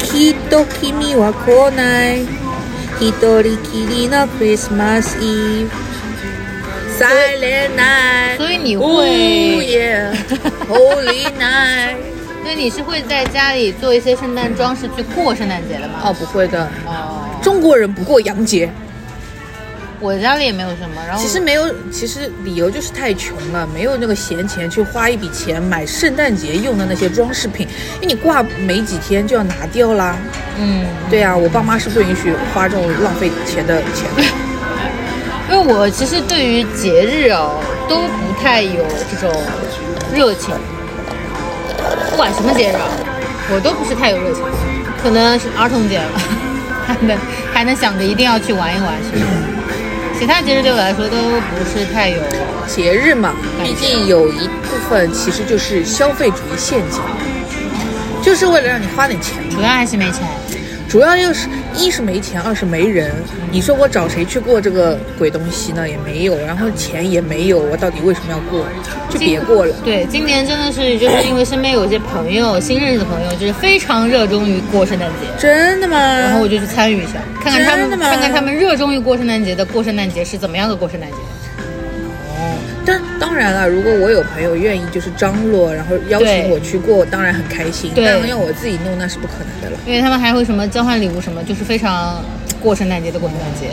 [0.00, 2.26] きっと君は来ない
[3.00, 3.10] 一
[3.42, 5.70] 人きりの Christmas Eve
[6.98, 9.08] Silent night 所以你 Oh 会，
[9.66, 10.14] yeah
[10.68, 11.96] Holy night
[12.47, 15.95] 所以你是会在家里做一些圣诞装饰去过圣诞节的吗？
[16.01, 18.69] 哦，不会的，哦，中国人不过洋节。
[19.99, 30.15] 我家里也没有什么，然后其实没有，其实理由就是太穷了，没有那个闲钱去花一笔钱买圣诞节用的那些装饰品，因为你挂没几天就要拿掉啦。
[30.57, 34.23] 嗯，对呀、我爸妈是不允许花这种浪费钱的钱的。
[35.51, 39.37] 因为我其实对于节日哦都不太有这种
[40.15, 40.53] 热情，
[42.17, 42.89] 不管什么节日啊，
[43.53, 44.43] 我都不是太有热情，
[45.03, 46.19] 可能是儿童节了，
[46.87, 47.17] 还能
[47.53, 49.27] 还能想着一定要去玩一玩是吧。
[50.17, 52.19] 其他节日对我来说都不是太有，
[52.65, 56.99] 节日嘛，毕竟有一部分其实就是消费主义陷阱，
[58.23, 59.35] 就是为了让你花点钱。
[59.51, 60.23] 主要还是没钱。
[60.87, 63.11] 主要就是一是没钱，二是没人。
[63.51, 65.87] 你说我找谁去过这个鬼东西呢？
[65.87, 68.65] 也没有，然后钱也没有，我到底为什么要过？
[69.09, 69.75] 就别过了。
[69.83, 75.27] 对，今年真的是就是因为身边有一些朋友，新认识的朋友，就是非常热衷于过圣诞节。
[75.37, 75.97] 真的吗？
[75.97, 81.17] 然后我就去参与一下，看看他们看看他们热衷于过圣诞节的过圣诞节是怎么样的过圣诞节。
[82.87, 87.91] 但当然了，如果我有朋友愿意就是张罗，然后邀请我去过，当然很开心。
[87.93, 89.77] 对但要我自己弄，那是不可能的了。
[89.85, 92.23] 因为他们还会什么交换礼物什么，就是非常
[92.61, 93.67] 过圣诞节的过圣诞节。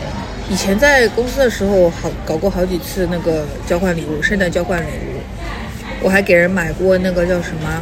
[0.49, 5.21] 以前在公司的时候，我好搞过好几次那个交换礼物，圣诞交换礼物。
[6.01, 7.81] 我还给人买过那个叫什么，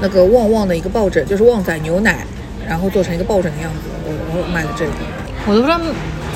[0.00, 2.24] 那个旺旺的一个抱枕，就是旺仔牛奶，
[2.64, 3.80] 然后做成一个抱枕的样子。
[4.06, 4.92] 我我买了这个。
[5.48, 5.80] 我都不知道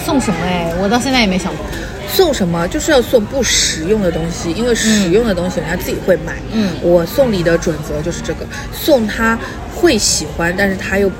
[0.04, 1.64] 送什么哎，我到现在也没想过。
[2.12, 6.34] 送什么就是要送不实用的东西，因为实用的东西人家自己会买。
[6.52, 9.38] 嗯我送礼的准则就是这个，送他
[9.74, 11.10] 会喜欢，但是他又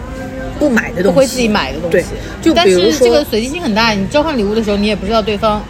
[0.58, 2.04] 不买的东西，不会自己买的东西，对，
[2.42, 5.62] 就但比如说是这个随机性很大，你交换礼物的时候，你也不知道对方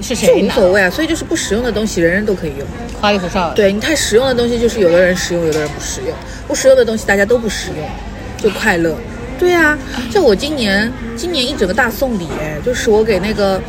[0.00, 2.66] 是谁就，无所谓啊，所以就是不实用的东西人人都可以用。
[3.00, 3.54] 花里胡哨的。
[3.54, 6.14] 对你太实用的东西，就是有的人实用，有的人不实用。
[6.46, 7.88] 不实用的东西大家都不实用，
[8.36, 8.94] 就快乐。
[9.38, 9.78] 对啊，
[10.10, 13.60] 像我今年今年一整个大送礼，哎，就是我给那个，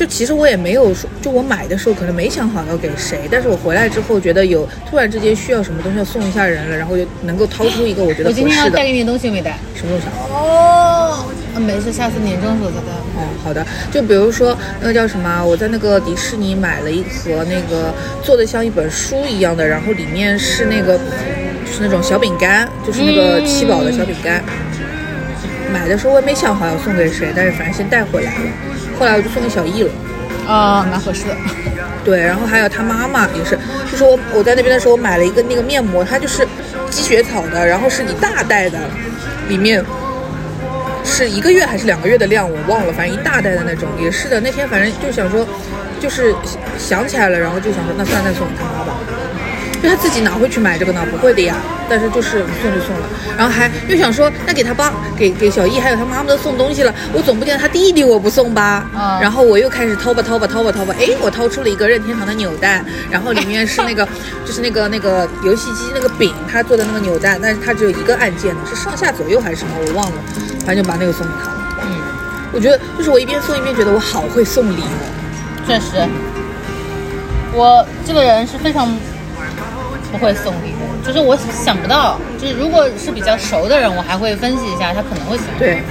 [0.00, 9.58] 就其实我也没有说，就我买的时候可能没想好要给谁，但是我回来之后觉得有突然之间需要什么东西要送一下人了，然后就能够掏出一个我觉得我今天要合适的带给你的东西没带？
[9.74, 10.16] 什么东西啊？
[10.30, 11.26] 哦，
[11.60, 12.92] 没事，下次年终的时候再带。
[13.14, 13.62] 哦，好的。
[13.92, 24.42] 就比如说那个叫什么啊，我在那个迪士尼买了一盒那个做的像一本书一样的，然后里面是那个就是那种小饼干，就是那个七宝的小饼干。
[25.70, 28.40] 买的时候我也没想好要送给谁，但是反正先带回来了。
[29.00, 29.90] 后来我就送给小易了。
[30.46, 31.34] 啊，蛮合适的。
[32.04, 33.58] 对，然后还有他妈妈也是，
[33.90, 36.46] 就是我我在那边的时候买了一个那个面膜，它就是
[36.90, 38.78] 积雪草的，然后是一大袋的，
[39.48, 39.84] 里面
[41.04, 44.40] 是一个月还是两个月的量，我忘了，反正一大袋的那种，也是的。
[44.40, 45.46] 那天反正就想说，
[46.00, 46.34] 就是
[46.78, 48.96] 想起来了，然后就想说，那算了，再送给他妈吧。
[49.82, 51.00] 就他自己哪会去买这个呢？
[51.10, 51.56] 不会的呀。
[51.88, 58.88] 但是就是送就送了，然后还又想说，那给他爸、给给小易还有他妈妈都送东西了，我总不见他弟弟我不送吧？
[58.94, 64.06] 嗯然后我又开始掏吧掏吧掏吧掏吧，哎，我掏出了一个任天堂的扭蛋，然后里面是那个
[64.46, 70.16] 就是那个那个游戏机那个柄，他做的那个扭蛋，但是它只有一个按键的，是上下左右还是什么我忘了，
[70.64, 71.56] 反正就把那个送给他了。
[71.82, 71.88] 嗯，
[72.52, 75.66] 我觉得就是我一边送一边觉得我好会送礼哦。
[75.66, 76.06] 确实，
[77.52, 78.96] 我这个人是非常
[80.10, 85.58] 不会送礼的，就是我想不到，就是如果是比较熟的人，我还会分析一下他可能会喜欢。
[85.58, 85.82] 对，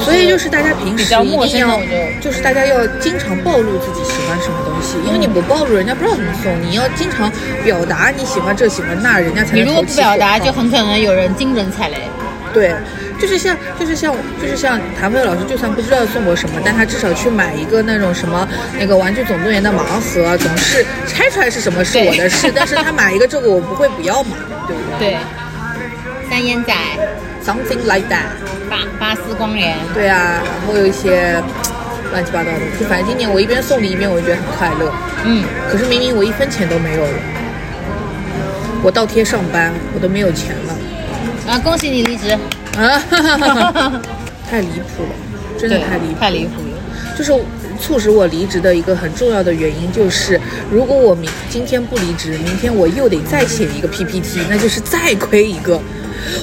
[0.00, 6.52] 所以就是大家平时比较陌一定要生的我就就是大家要经常暴露自己喜欢什么东西，因为你不暴露，人家不知道怎么送。
[6.60, 7.30] 你要经常
[7.64, 11.96] 表达你喜欢这喜欢那，人家才能你如果不表达，就很可能有人精准踩雷。
[12.52, 12.74] 对，
[13.20, 25.18] 就是像就是像就是像谭飞老师，就算不知道送我什么，但他至少去买一个那种什么那个《玩具总动员》的盲盒，总是拆出来是什么是我的事，但是他买一个这个我不会不要嘛，对不对对，
[26.30, 26.72] 三烟仔、
[27.44, 28.28] ？Something like that。
[28.70, 31.42] 巴巴斯光年，对啊，然后有一些
[32.12, 34.92] 乱七八糟的，就反正今年我一边送礼一边我就觉得很快乐。
[35.24, 37.18] 嗯，可是明明我一分钱都没有了，
[38.82, 40.76] 我倒贴上班，我都没有钱了
[41.48, 42.36] 啊，恭喜你离职。
[42.78, 44.00] 啊！
[44.48, 46.20] 太离谱了，真的，太离谱。
[46.20, 46.78] 太离谱了。
[47.16, 47.32] 就是
[47.80, 55.80] 促使我离职的一个很重要的原因，就是如果我明今天不离职，明天我又得再写一个 PPT，那就是再亏一个。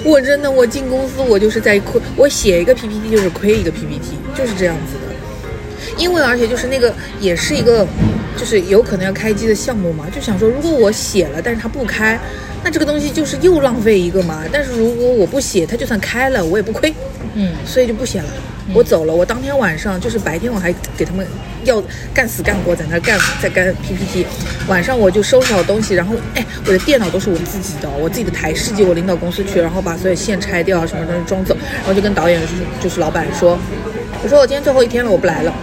[0.03, 5.15] 我真的，我进公司我就是在亏，我写一个 PPT 就是亏一个 PPT，就是这样子的。
[5.97, 7.87] 因为而且就是那个也是一个，
[8.37, 12.19] 就是有可能要开机的项目嘛，就想说如果我写了，但是它不开，
[12.63, 14.43] 那这个东西就是又浪费一个嘛。
[14.51, 16.93] 但是如果我不写，它就算开了，我也不亏。
[17.33, 18.27] 嗯，所以就不写了。
[18.73, 21.25] 我走了，我当天晚上就是白天我还给他们
[21.65, 24.25] 要干死干活在那儿干在干 PPT，
[24.67, 33.59] 晚上我就收拾好东西，然后哎，我的电脑都是我自己的，我自己的台式机，我领导公司去，然后把所有线拆掉，什么东西装走，然后就跟导演就是就是老板说，
[34.23, 35.53] 我说我今天最后一天了，我不来了。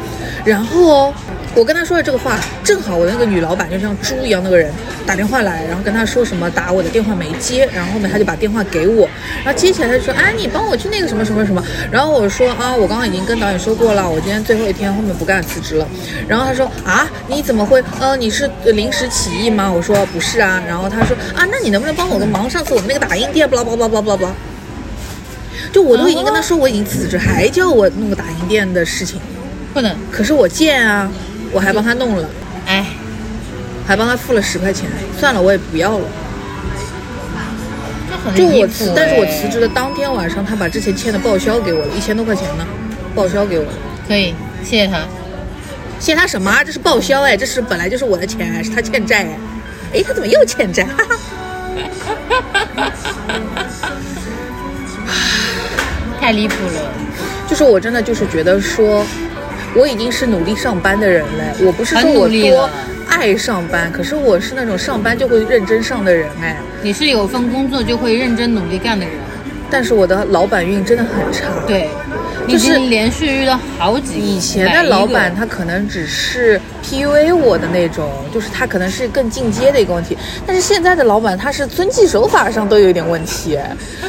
[0.44, 1.14] 然后哦，
[1.54, 4.72] 我跟他说的这个话，正好我那个女老板就像猪一样那个人
[5.06, 9.06] 打电话来，然后跟他说什么打我的电话没接，然后后面他就把电话给我，
[9.44, 15.86] 然后接起来他就说，哎，你帮我去那个什么什么什么，然后我说啊，我刚刚已经跟导演说过了，我今天最后一天，后面不干辞职了。
[16.26, 17.84] 然后他说啊，你怎么会？
[18.00, 19.70] 呃，你是临时起意吗？
[19.70, 20.62] 我说不是啊。
[20.66, 22.48] 然后他说啊，那你能不能帮我个忙？
[22.48, 24.32] 上次我们那个打印店，不拉不拉不拉不拉不拉。
[25.70, 29.20] 就我都已经跟他说我已经辞职，还叫我弄个打印店的事情。
[29.74, 31.10] 不能，可是我贱啊，
[31.52, 32.28] 我还帮他弄了，
[32.66, 32.86] 哎，
[33.86, 34.88] 还帮他付了十块钱。
[35.18, 36.04] 算了，我也不要了。
[38.34, 42.66] 就我辞，但是我哎辞职的当天晚上，他把之前欠的报销给我了，一千多块钱呢，
[43.14, 43.72] 报销给我了。
[44.08, 44.34] 可以，
[44.64, 45.00] 谢谢他。
[45.98, 46.64] 谢他什么啊？
[46.64, 49.38] 这是报销哎，这是本来就是我的钱哎，是他欠债哎。
[49.94, 50.84] 哎，他怎么又欠债？
[50.84, 51.16] 哈哈。
[56.20, 56.92] 太离谱了，
[57.48, 59.04] 就是我真的就是觉得说，
[59.74, 62.68] 我已经是努力上班的人了，我不是说我多
[63.08, 66.56] 爱上班，可是我是那种上班就会认真上的人哎。
[66.82, 69.14] 你是有份工作就会认真努力干的人。
[69.70, 71.48] 但是我的老板运真的很差。
[71.66, 71.88] 对，
[72.48, 74.26] 就是连续遇到好几个。
[74.26, 80.16] 以前的老板他可能只是 PUA 我的那种，就是他可能是更进阶的一个问题，
[80.46, 83.58] 但是现在的老板他是遵纪守法上都有一点问题。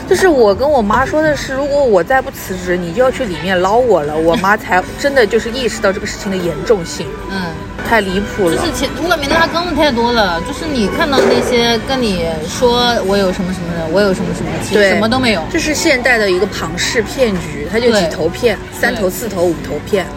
[0.09, 4.17] 就是我跟我妈说的是，如果我再不辞职，你就要去里面捞我了。
[4.17, 7.51] 我妈才真的就是意识到这个事情的严重性，嗯，
[7.93, 8.55] 太离谱了。
[8.57, 15.43] 就是前外面的他更的太多了，就是你看到那些跟你说我有什么什么的，我有什么什么，其实对，什么都没有。
[15.51, 20.07] 这是现代的一个庞氏骗局，他就几头骗，三头、四头、五头骗，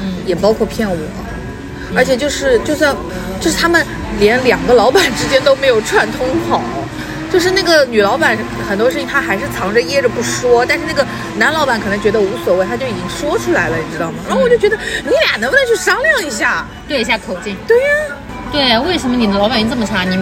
[0.00, 0.96] 嗯，也包括骗我，
[1.96, 2.94] 而且就是就算
[3.40, 3.84] 就是他们
[4.20, 6.62] 连两个老板之间都没有串通好，
[7.34, 11.04] 就是那个女老板很多事情她还是藏着掖着不说，但是那个
[11.36, 14.18] 男老板可能觉得无所谓，他就已经说出来了，你知道吗？
[14.28, 16.64] 然后我就觉得你俩能不能去商量一下？
[16.86, 17.56] 对一下口径。
[17.66, 17.86] 对呀、
[18.52, 20.04] 对，为什么你的老板运这么差？
[20.04, 20.16] 你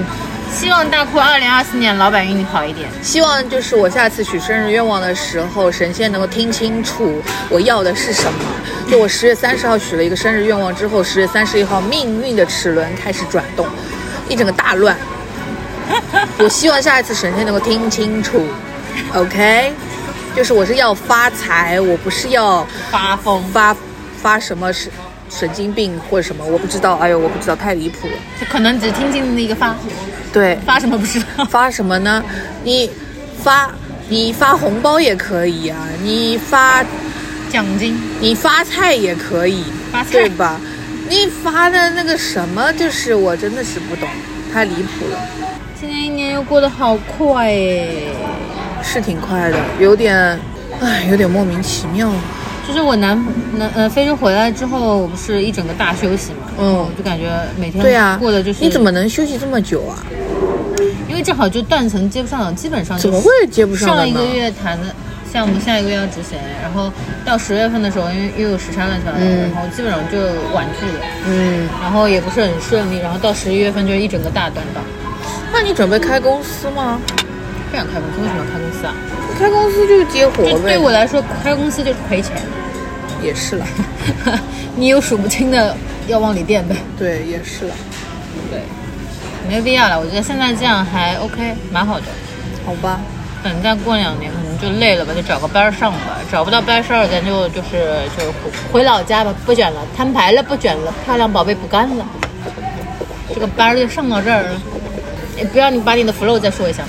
[0.50, 2.88] 希望大库二零二四年老板运好一点。
[3.02, 8.38] 希望就是我下次许生日愿望的时候，神仙能够听清楚我要的是什么。
[8.90, 13.66] 就我十月三十号许了一个生日愿望之后，十月三十一号命运的齿轮开始转动，
[14.30, 14.96] 一整个大乱。
[16.38, 18.44] 我希望下一次神仙能够听清楚
[19.14, 19.72] ，OK？
[20.34, 23.76] 就是我是要发财，我不是要发疯，发
[24.20, 24.90] 发什么神
[25.30, 26.96] 神经病或者什么，我不知道。
[26.96, 28.14] 哎呦，我不知道，太离谱了。
[28.40, 29.76] 就可能只听进那个发，
[30.32, 31.44] 对，发什么不知道。
[31.44, 32.24] 发什么呢？
[32.64, 32.90] 你
[33.42, 33.70] 发
[34.08, 36.84] 你发红包也可以啊，你发
[37.50, 40.58] 奖金，你发菜也可以，发菜对吧？
[41.08, 44.08] 你发的那个什么，就是我真的是不懂，
[44.52, 45.18] 太离谱了。
[45.82, 47.86] 今年一年又过得好快哎。
[48.84, 50.38] 是挺快的，有点，
[50.80, 52.08] 唉，有点莫名其妙。
[52.68, 53.20] 就是我南
[53.56, 57.28] 南呃非洲回来之后，我不是一整个大休息嘛，嗯我就感觉
[57.58, 59.98] 每天对啊，过的就是你怎么能休息这么久啊？
[61.08, 64.86] 因为正好就断层接不上了，基本上就怎么会接不上的上一个月谈的
[65.32, 66.92] 项目，下一个月要执行，然后
[67.24, 70.18] 到十月份的时候，因为又有时差乱七八糟然后基本上就
[70.54, 74.84] 婉拒了，嗯，然后也不是很顺利，然后到十一月份就是一整个大断档。
[75.52, 76.98] 那你准备开公司吗？
[77.70, 78.94] 不想开公司，为什么要开公司啊？
[79.38, 80.58] 开公司就是接活呗。
[80.62, 82.36] 对我来说，开公司就是赔钱，
[83.22, 83.66] 也是了，
[84.76, 85.76] 你有数不清的
[86.06, 86.76] 要往里垫呗。
[86.98, 87.74] 对，也是了，
[88.50, 88.62] 对，
[89.48, 89.98] 没有必要了。
[90.00, 92.06] 我觉得现在这样还 OK，蛮好的。
[92.64, 93.00] 好吧。
[93.42, 95.98] 等再过两年可能就累了吧，就找个班上吧。
[96.30, 98.32] 找不到班儿上，咱就就是就回
[98.72, 102.06] 回老家吧，不卷了，摊牌了，不卷了，漂亮宝贝不干了。
[103.34, 104.62] 这个班就上到这儿了。
[105.42, 106.84] 哎，不要你把你的 flow 再说一下？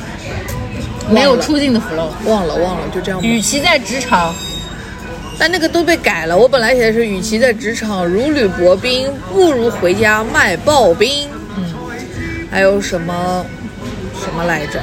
[1.09, 2.09] 没有出镜的 flow。
[2.25, 3.25] 忘了忘了，就这样吧。
[3.25, 4.31] 与其在职场，
[5.39, 6.37] 但那个都被改了。
[6.37, 11.27] 我本来写的是，与其在职场如履薄冰，不如回家卖刨冰。
[11.57, 11.65] 嗯，
[12.51, 13.43] 还有什么
[14.23, 14.79] 什么来着？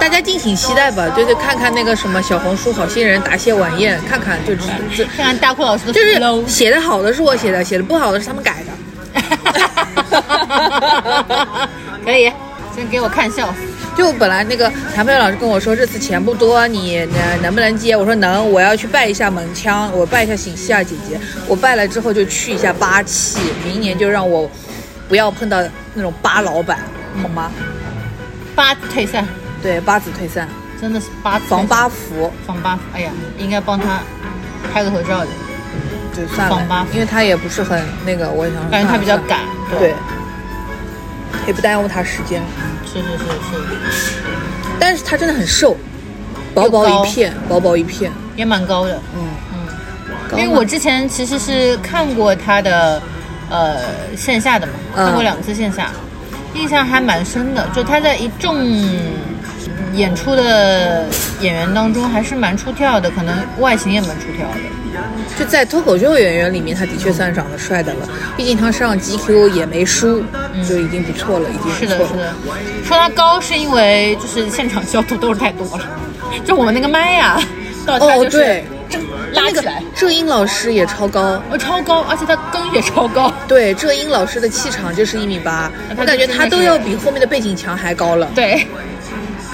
[0.00, 6.20] 大家敬请期待吧，就是看看那个什么小红书好心人答谢晚宴，看看就知知，看看大库老师的就是。
[6.46, 8.68] 写的好的是我写的，写的不好的是他们改的。
[12.04, 12.30] 可以，
[12.78, 13.52] 先给我看笑。
[13.96, 17.96] 就本来那个谭佩老师跟我说这次钱不多，你能能不能接？
[17.96, 21.18] 我说能，我要去拜一下门腔，我拜一下醒西亚姐姐。
[21.48, 24.48] 我拜了之后就去一下八气，明年就让我
[25.08, 25.60] 不要碰到
[25.94, 26.78] 那种八老板，
[27.20, 27.50] 好吗？
[28.54, 29.26] 八退散，
[29.60, 30.48] 对，八字退散，
[30.80, 32.82] 真的是八防八福防八福。
[32.92, 34.00] 哎呀，应该帮他
[34.72, 35.26] 拍个合照的，
[36.16, 39.40] 就算防八福，了因为他也不是很那个，我也想说感觉他比较赶。
[39.80, 39.92] 对，
[41.46, 42.42] 也不耽误他时间。
[42.84, 43.24] 是是是
[43.90, 44.14] 是，
[44.80, 45.76] 但是他真的很瘦，
[46.54, 49.00] 薄薄一片，薄薄一片，也蛮高的。
[49.14, 53.00] 嗯，嗯，因为我之前其实是看过他的
[53.50, 53.76] 呃
[54.16, 55.90] 线下的嘛，嗯看过两次线下，
[56.54, 57.68] 印象还蛮深的。
[57.74, 58.64] 就他在一众
[59.92, 61.06] 演出的
[61.40, 64.56] 演员当中还是蛮出挑的，可能外形也蛮出挑的。
[65.38, 68.08] 就在脱口秀演员里面，他的确算长得帅的了。
[68.36, 70.24] 毕竟他上 GQ 也没输，
[70.66, 72.34] 就已经不错了，已经是的，不错了。
[72.54, 72.84] 是的。
[72.84, 75.84] 说他高是因为就是现场消土豆太多了，
[76.44, 77.40] 就我们那个麦呀，
[77.86, 83.32] 哦，就是对，那个拉起来，浙英老师也超高，哦超高，而且他根也超高。
[83.46, 88.26] 对，浙英老师的气场就是一米八，我感觉他都要比后面的背景墙还高了。
[88.34, 88.66] 对，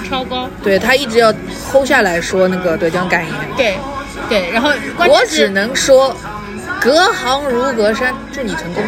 [0.09, 0.49] 超高。
[0.63, 1.33] 对他一直要
[1.71, 3.77] 抠下来说那个得奖感言，对，
[4.29, 6.15] 对，然后关我只能说，
[6.79, 8.83] 隔行如隔山，祝你成功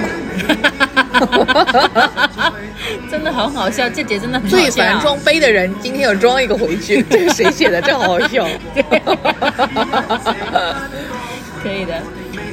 [0.61, 0.87] 吧。
[3.09, 4.63] 真的很好笑，这节真的很好笑。
[4.63, 7.01] 最烦装杯的人，今天要装一个回去。
[7.09, 7.82] 这个谁写的？
[7.82, 8.47] 真好笑。
[11.63, 11.93] 可以的。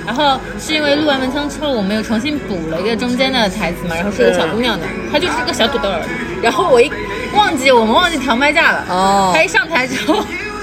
[0.07, 6.03] 然后是因为录完文章之后，我们又重新补了一个中间的台词嘛，然后是个小姑娘的，她就是个小土豆儿。
[6.43, 6.93] 然后我一
[7.35, 10.23] 忘记我们忘记调麦架了，哦她一上台之后，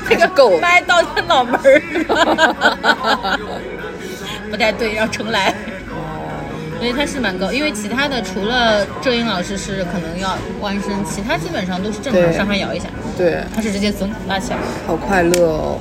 [0.09, 1.81] 那个狗麦到她脑门儿，
[4.51, 5.53] 不太对，要重来。
[6.81, 14.57] 所以他是蛮高，因为其他的除了郑英老师是可能要弯身，其他基本上都是正常对上下摇一下，对，他是直接总拉起来。
[14.87, 15.77] 好快乐哦。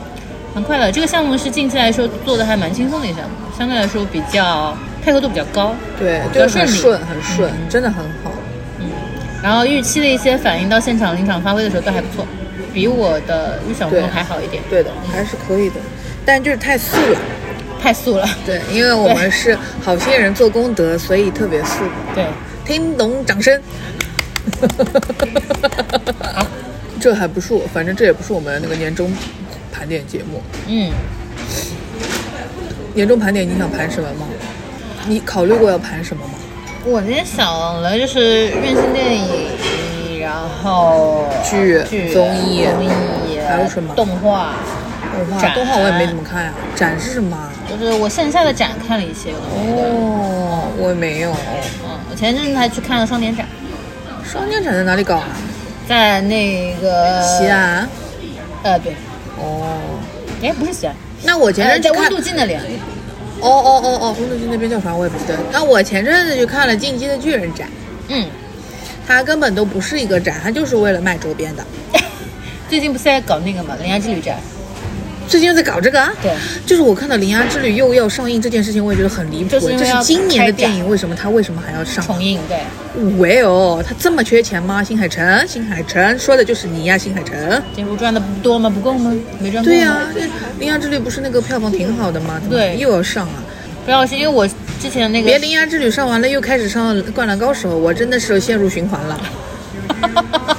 [0.55, 0.93] 蛮快乐。
[0.93, 5.75] 这个项目是近期来说做的还蛮轻松的一个项目，相对来说比较配合度比较高。
[5.99, 8.31] 对，比较就是很顺利顺，很顺，真的很好。
[8.79, 8.91] 嗯，
[9.43, 12.27] 然后预期的一些反应到现场临场发挥的时候都还不错，
[12.75, 14.63] 比我的预想中还好一点。
[14.69, 15.77] 对的，还是可以的，
[16.27, 17.19] 但就是太素了。
[17.81, 18.29] 太素了。
[18.45, 21.79] 对，因为我们是好心人做功德，所以特别素。
[22.15, 22.27] 对，
[22.65, 23.61] 听懂掌声。
[27.01, 29.11] 这还不是我，反正这也不是我们那个年终
[29.73, 30.43] 盘点节目。
[30.67, 30.93] 嗯，
[32.95, 34.27] 年终盘点你想盘什么吗？
[35.07, 36.35] 你考虑过要盘什么吗？
[36.85, 44.57] 我今天想了就是院线电影，然后剧剧、综艺综艺，还有什么动画。
[45.13, 46.53] 动画，动画我也没怎么看呀。
[46.75, 47.50] 展是什么啊？
[47.71, 51.31] 就是我线下的展看了一些，哦，我也没有。
[51.31, 53.47] 嗯，我前阵子还去看了双年展，
[54.25, 55.29] 双年展在哪里搞啊？
[55.89, 57.89] 在那个西，安。
[58.63, 58.93] 呃，对，
[59.39, 59.79] 哦，
[60.43, 62.55] 哎，不是西安，那我前呃在温度计那里。
[63.41, 65.35] 哦哦哦哦，温度计那边叫啥我也不记得。
[65.51, 67.67] 那我前阵子去看了《进击的巨人》展，
[68.09, 68.27] 嗯，
[69.07, 71.65] 它根本都不是一个展，它就是为了卖周边的。
[72.69, 74.37] 最近不是在搞那个嘛《铃芽之旅》展？
[75.31, 76.13] 最近又在搞这个啊？
[76.21, 76.33] 对，
[76.67, 79.49] 就是我看到《铃芽之旅》又要上映这件事情，我也觉得很离谱。
[79.49, 82.05] 这是就是因为要今年的电影，为什么它为什么还要上？
[82.05, 82.59] 重映对。
[83.17, 84.83] 喂哦，他这么缺钱吗？
[84.83, 87.63] 新海诚，新海诚说的就是你呀，新海诚。
[87.77, 88.69] 这部赚的不多吗？
[88.69, 89.15] 不够吗？
[89.39, 89.71] 没赚够。
[89.71, 90.21] 对呀、这
[90.59, 92.41] 《铃芽之旅》不是那个票房挺好的吗？
[92.51, 93.39] 对又要上啊？
[93.85, 94.45] 不要是因为我
[94.83, 99.21] 之前那个别《铃芽之旅》上完了，又开始上《灌篮高手》，我真的是陷入循环了。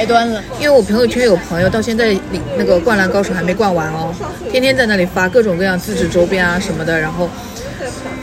[0.00, 0.42] 开端了。
[0.58, 4.14] 因为我朋友圈有朋友到现在领那个《灌篮高手》还没灌完哦，
[4.50, 7.28] 天天在那里发各种各样自制周边啊什么的，然后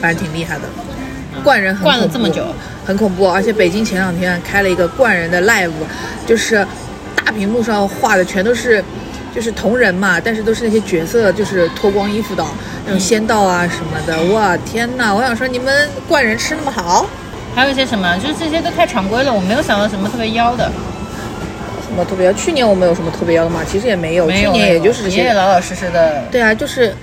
[0.01, 0.61] 反正挺厉害的。
[1.43, 2.43] 灌人很灌了这么久，
[2.83, 5.69] 很恐怖，而且北京前两天开了一个灌人的 live，
[6.25, 6.65] 就是
[7.23, 8.83] 大屏幕上画的全都是。
[9.35, 12.43] 就是同人嘛，但是都是那些角色，就是脱光衣服的
[12.85, 14.33] 那种仙道啊什么的。
[14.33, 15.13] 哇，天哪！
[15.13, 17.05] 我想说，你们灌人吃那么好，
[17.53, 20.71] 还有一些什么，就是这些都太常规了，我没有想到什么特别妖的。
[21.97, 22.33] 什么特别要？
[22.33, 23.61] 去年我们有什么特别要的吗？
[23.67, 26.23] 其实也没有，没有，去年也就是这些也老老实实的。
[26.31, 26.93] 对啊，就是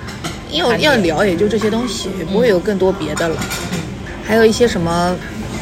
[0.53, 3.37] 要要聊也就这些东西，也不会有更多别的了。
[3.73, 3.79] 嗯
[4.27, 5.15] 还有一些什么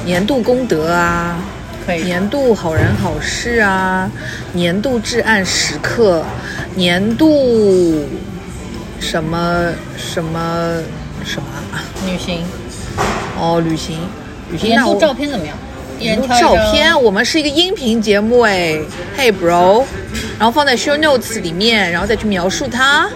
[0.04, 1.36] 年度功德啊，
[1.86, 2.02] 可以。
[2.02, 4.08] 年度好人好事啊，
[4.52, 6.22] 年度至暗时刻，
[6.74, 8.04] 年度
[9.00, 10.76] 什么什么
[11.24, 12.44] 什么啊女行
[13.40, 13.98] 哦，旅行
[14.50, 15.56] 旅行年度照片怎么样？
[16.38, 18.78] 照片，我们是一个音频节目哎
[19.18, 19.84] ，Hey bro，
[20.38, 23.09] 然后放在 show notes 里面，然后再去描述它。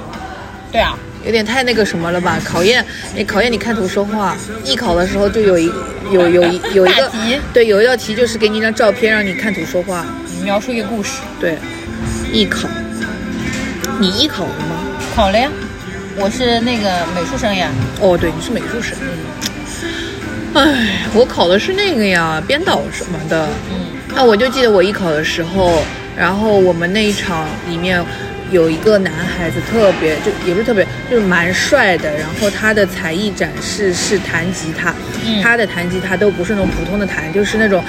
[0.72, 2.38] 对啊，有点太那个什么了吧？
[2.44, 2.84] 考验
[3.14, 4.36] 你考验你看图说话。
[4.64, 5.70] 艺考的时候就有一
[6.10, 10.04] 有有一有一个 题对有一道题就是给你一张照片让你看图说话。
[10.42, 11.20] 描述一个故事。
[11.40, 11.58] 对，
[12.32, 12.68] 艺考，
[13.98, 14.76] 你艺考了吗？
[15.14, 15.50] 考了呀，
[16.16, 17.70] 我是那个美术生呀。
[18.00, 18.96] 哦，对，你是美术生。
[20.56, 23.46] 唉， 我考的是那个呀，编导什么的。
[23.70, 25.82] 嗯，那我就记得我艺考的时候，
[26.16, 28.02] 然后我们那一场里面
[28.50, 32.10] 有一个男孩子特别，就也不是特别，就是蛮帅的。
[32.16, 34.94] 然后他的才艺展示是弹吉他，
[35.26, 37.82] 嗯他的弹吉他都不是那种普通的弹，就是那种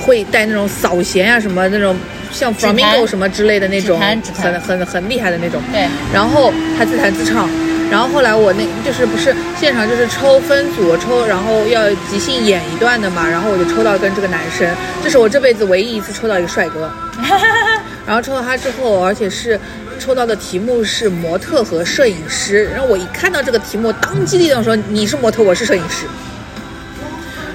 [0.00, 1.96] 会带那种扫弦啊什么那种，
[2.30, 3.98] 像 flamingo 什么之类的那种
[4.34, 5.60] 很很很厉害的那种。
[5.72, 7.48] 对，然后他自弹自唱，
[7.90, 14.68] 然后后来我那就是不是现场就是抽分组抽，然后要即兴演一段的嘛，然后我就抽到跟这个男生，
[15.02, 16.90] 这是我这辈子唯一一次抽到一个帅哥，
[18.06, 19.58] 然后抽到他之后，而且是
[19.98, 26.06] 抽到的题目是模特和摄影师，然后我一看到这个题目，当机立断说你是模特，我是摄影师，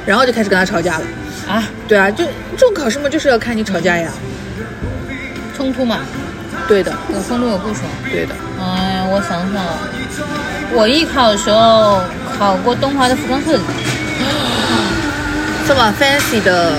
[0.06, 1.06] 然后就开始跟他吵架了。
[1.48, 2.24] 啊，对啊，就
[2.56, 4.10] 这种考试嘛，就是要看你吵架呀。
[5.58, 6.00] 冲突嘛，
[6.70, 7.86] 对的，有冲突有不爽。
[8.10, 8.34] 对的。
[8.62, 8.79] 嗯，
[9.12, 9.64] 我想想，
[10.72, 12.01] 我艺考的时候
[12.38, 13.64] 考过东华的服装设计。
[15.68, 16.74] 这么 fancy 的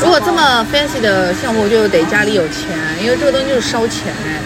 [0.00, 2.66] 如果这么 fancy 的项目，就得家里有钱，
[3.02, 4.38] 因为这个东西就是烧钱哎。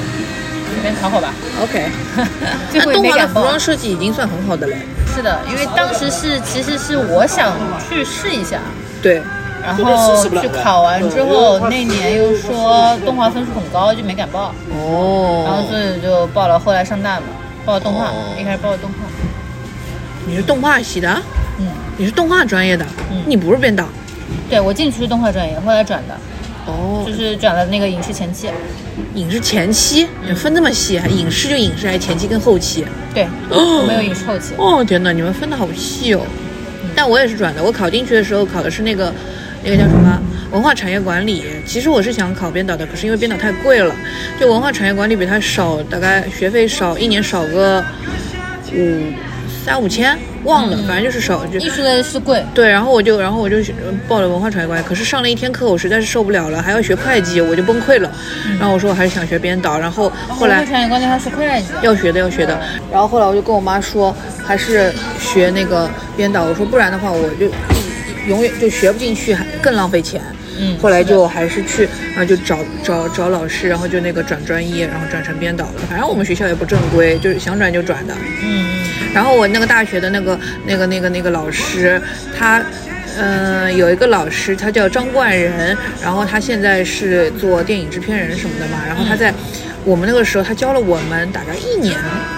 [0.72, 1.32] 随便考考吧。
[1.62, 1.90] OK，
[2.72, 4.76] 那东华的服装设计已经算很好的了。
[5.14, 7.52] 是的，因为当时是其实是我想
[7.88, 8.60] 去试一下，
[9.02, 9.22] 对，
[9.66, 17.26] 然后去考完之后，那年又说动画分数很高，就没敢报，哦然后哦，所以就报了，后来上大嘛，
[17.64, 18.96] 报了动画，哦一开始报了动画。
[20.28, 21.08] 你是动画系的，
[21.58, 23.84] 嗯，你是动画专业的，嗯你不是编导。
[24.48, 26.14] 对我进去是动画专业，后来转的，
[26.66, 28.48] 哦就，是转了那个影视前期。
[29.14, 32.84] 影视前期，你分这么细，还影视就影视，还前期跟后期。
[33.12, 34.54] 对，我没有影视后期。
[34.56, 36.20] 哦天哪，你们分的好细哦。
[36.94, 39.12] 但我也是转的，我考进去的时候考的是那个，
[39.66, 41.42] 那个叫什么文化产业管理。
[41.66, 43.92] 其实我是想考编导的，可是因为编导太贵了，
[44.38, 47.84] 就文化产业管理比它少，大概学费少，一年少个
[48.72, 49.02] 五
[49.64, 58.08] 三五千，忘了，反正就是少就艺术类是贵，对，然后我就，然后我就呃报了文化产业管理，可是上了一天课，我实在是受不了了，还要学会计，我就崩溃了。
[58.60, 61.66] 然后我说我还是想学编导，然后后来文化产业管理还是会计。
[61.82, 62.56] 要学的要学的。
[62.92, 64.14] 然后后来我就跟我妈说，
[64.44, 66.44] 还是学那个编导。
[66.44, 67.50] 我说不然的话，我就
[68.28, 70.20] 永远就学不进去，还更浪费钱。
[70.58, 75.72] 嗯后来就还是去，然后就找找找老师，然后就那个转专业，然后转成编导了。
[75.88, 78.14] 反正我们学校也不正规，就是想转就转的。
[78.42, 78.66] 嗯
[79.12, 82.00] 然后我那个大学的那个那个那个那个老师，
[82.38, 82.62] 他。
[83.18, 88.78] 嗯，有一个老师，他叫张冠仁，然后他现在是做电影制片人什么的嘛。
[88.86, 89.32] 然后他在
[89.86, 91.96] 我们那个时候，他教了我们大概一年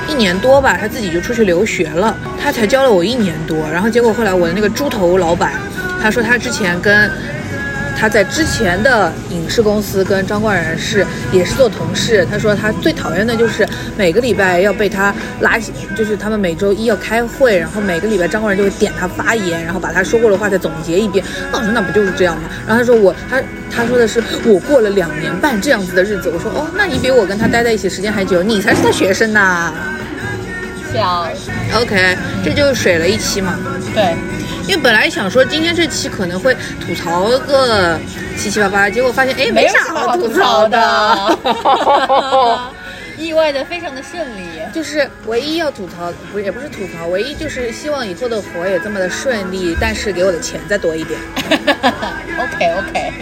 [0.09, 3.69] 一年多吧，他自己就出去留学了，他才教了我一年多。
[3.73, 5.55] 然后结果后来我的那个猪头老板，
[6.03, 7.11] 他说他之前跟
[7.99, 12.25] 他在之前的影视公司跟张冠然是也是做同事。
[12.31, 21.25] 他说他最讨厌的就是每个礼拜要被他拉起，就是他们每周一要开会，然后每个礼拜张冠然就会点他发言，然后把他说过的话再总结一遍。
[21.51, 22.43] 那我说那不就是这样吗？
[22.69, 26.31] 然后他说我他他说的是我过了两年半这样子的日子。
[26.33, 29.73] 我说哦，那你比我跟他待在一起时间还久，你才是他学生呐。
[30.93, 31.29] 笑。
[31.75, 33.59] OK，这就是水了一期嘛。
[33.93, 34.15] 对，
[34.69, 37.99] 因为本来想说今天这期可能会吐槽个
[38.37, 42.61] 七七八八，结果发现哎没啥好吐吐槽的的。
[43.17, 44.61] 意外的非常的顺利。
[44.73, 51.19] 就是唯一要吐槽，不也不是吐槽，唯一就是希望以后的活也这么的顺利，但是给我的钱再多一点。
[52.39, 53.13] OK OK，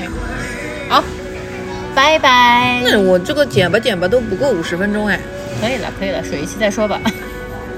[0.89, 1.05] 好，
[1.95, 2.83] 拜拜。
[2.85, 5.21] 那我这个剪吧剪吧都不够五十分钟哎，
[5.63, 7.01] 可以了可以了，水一期再说吧。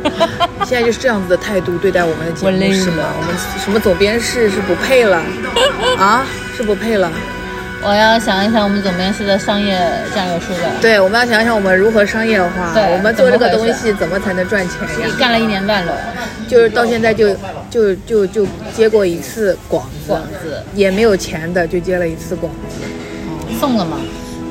[0.64, 3.04] 现在就是这样子的态度对待我们的节目是吗？
[3.18, 5.22] 我们什么总编室是不配了
[5.98, 6.26] 啊？
[6.56, 7.10] 是不配了。
[7.80, 9.78] 我要想一想我们总编室的商业
[10.12, 10.72] 战略书了。
[10.80, 15.14] 对，我们要想一想我们如何商业化，对我们做这个东西怎么才能赚钱呀？
[15.16, 15.92] 干了一年半了，
[16.48, 17.36] 就是到现在就
[17.70, 18.44] 就就就
[18.74, 22.84] 接过一次广子，广子也没有钱的就接了一次广子，
[23.60, 23.98] 送了吗？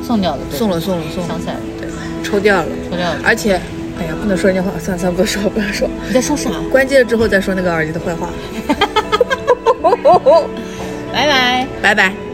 [0.05, 1.89] 送掉了，送了送了送了，想起来了，对，
[2.23, 3.17] 抽掉了，抽掉了。
[3.25, 3.59] 而且，
[3.99, 6.49] 哎呀，不能说人家话，算了算了，不说不要说，你在说啥？
[6.71, 8.29] 关机了之后再说那个耳机的坏话，
[11.13, 11.67] 拜拜。
[11.81, 12.26] 拜拜。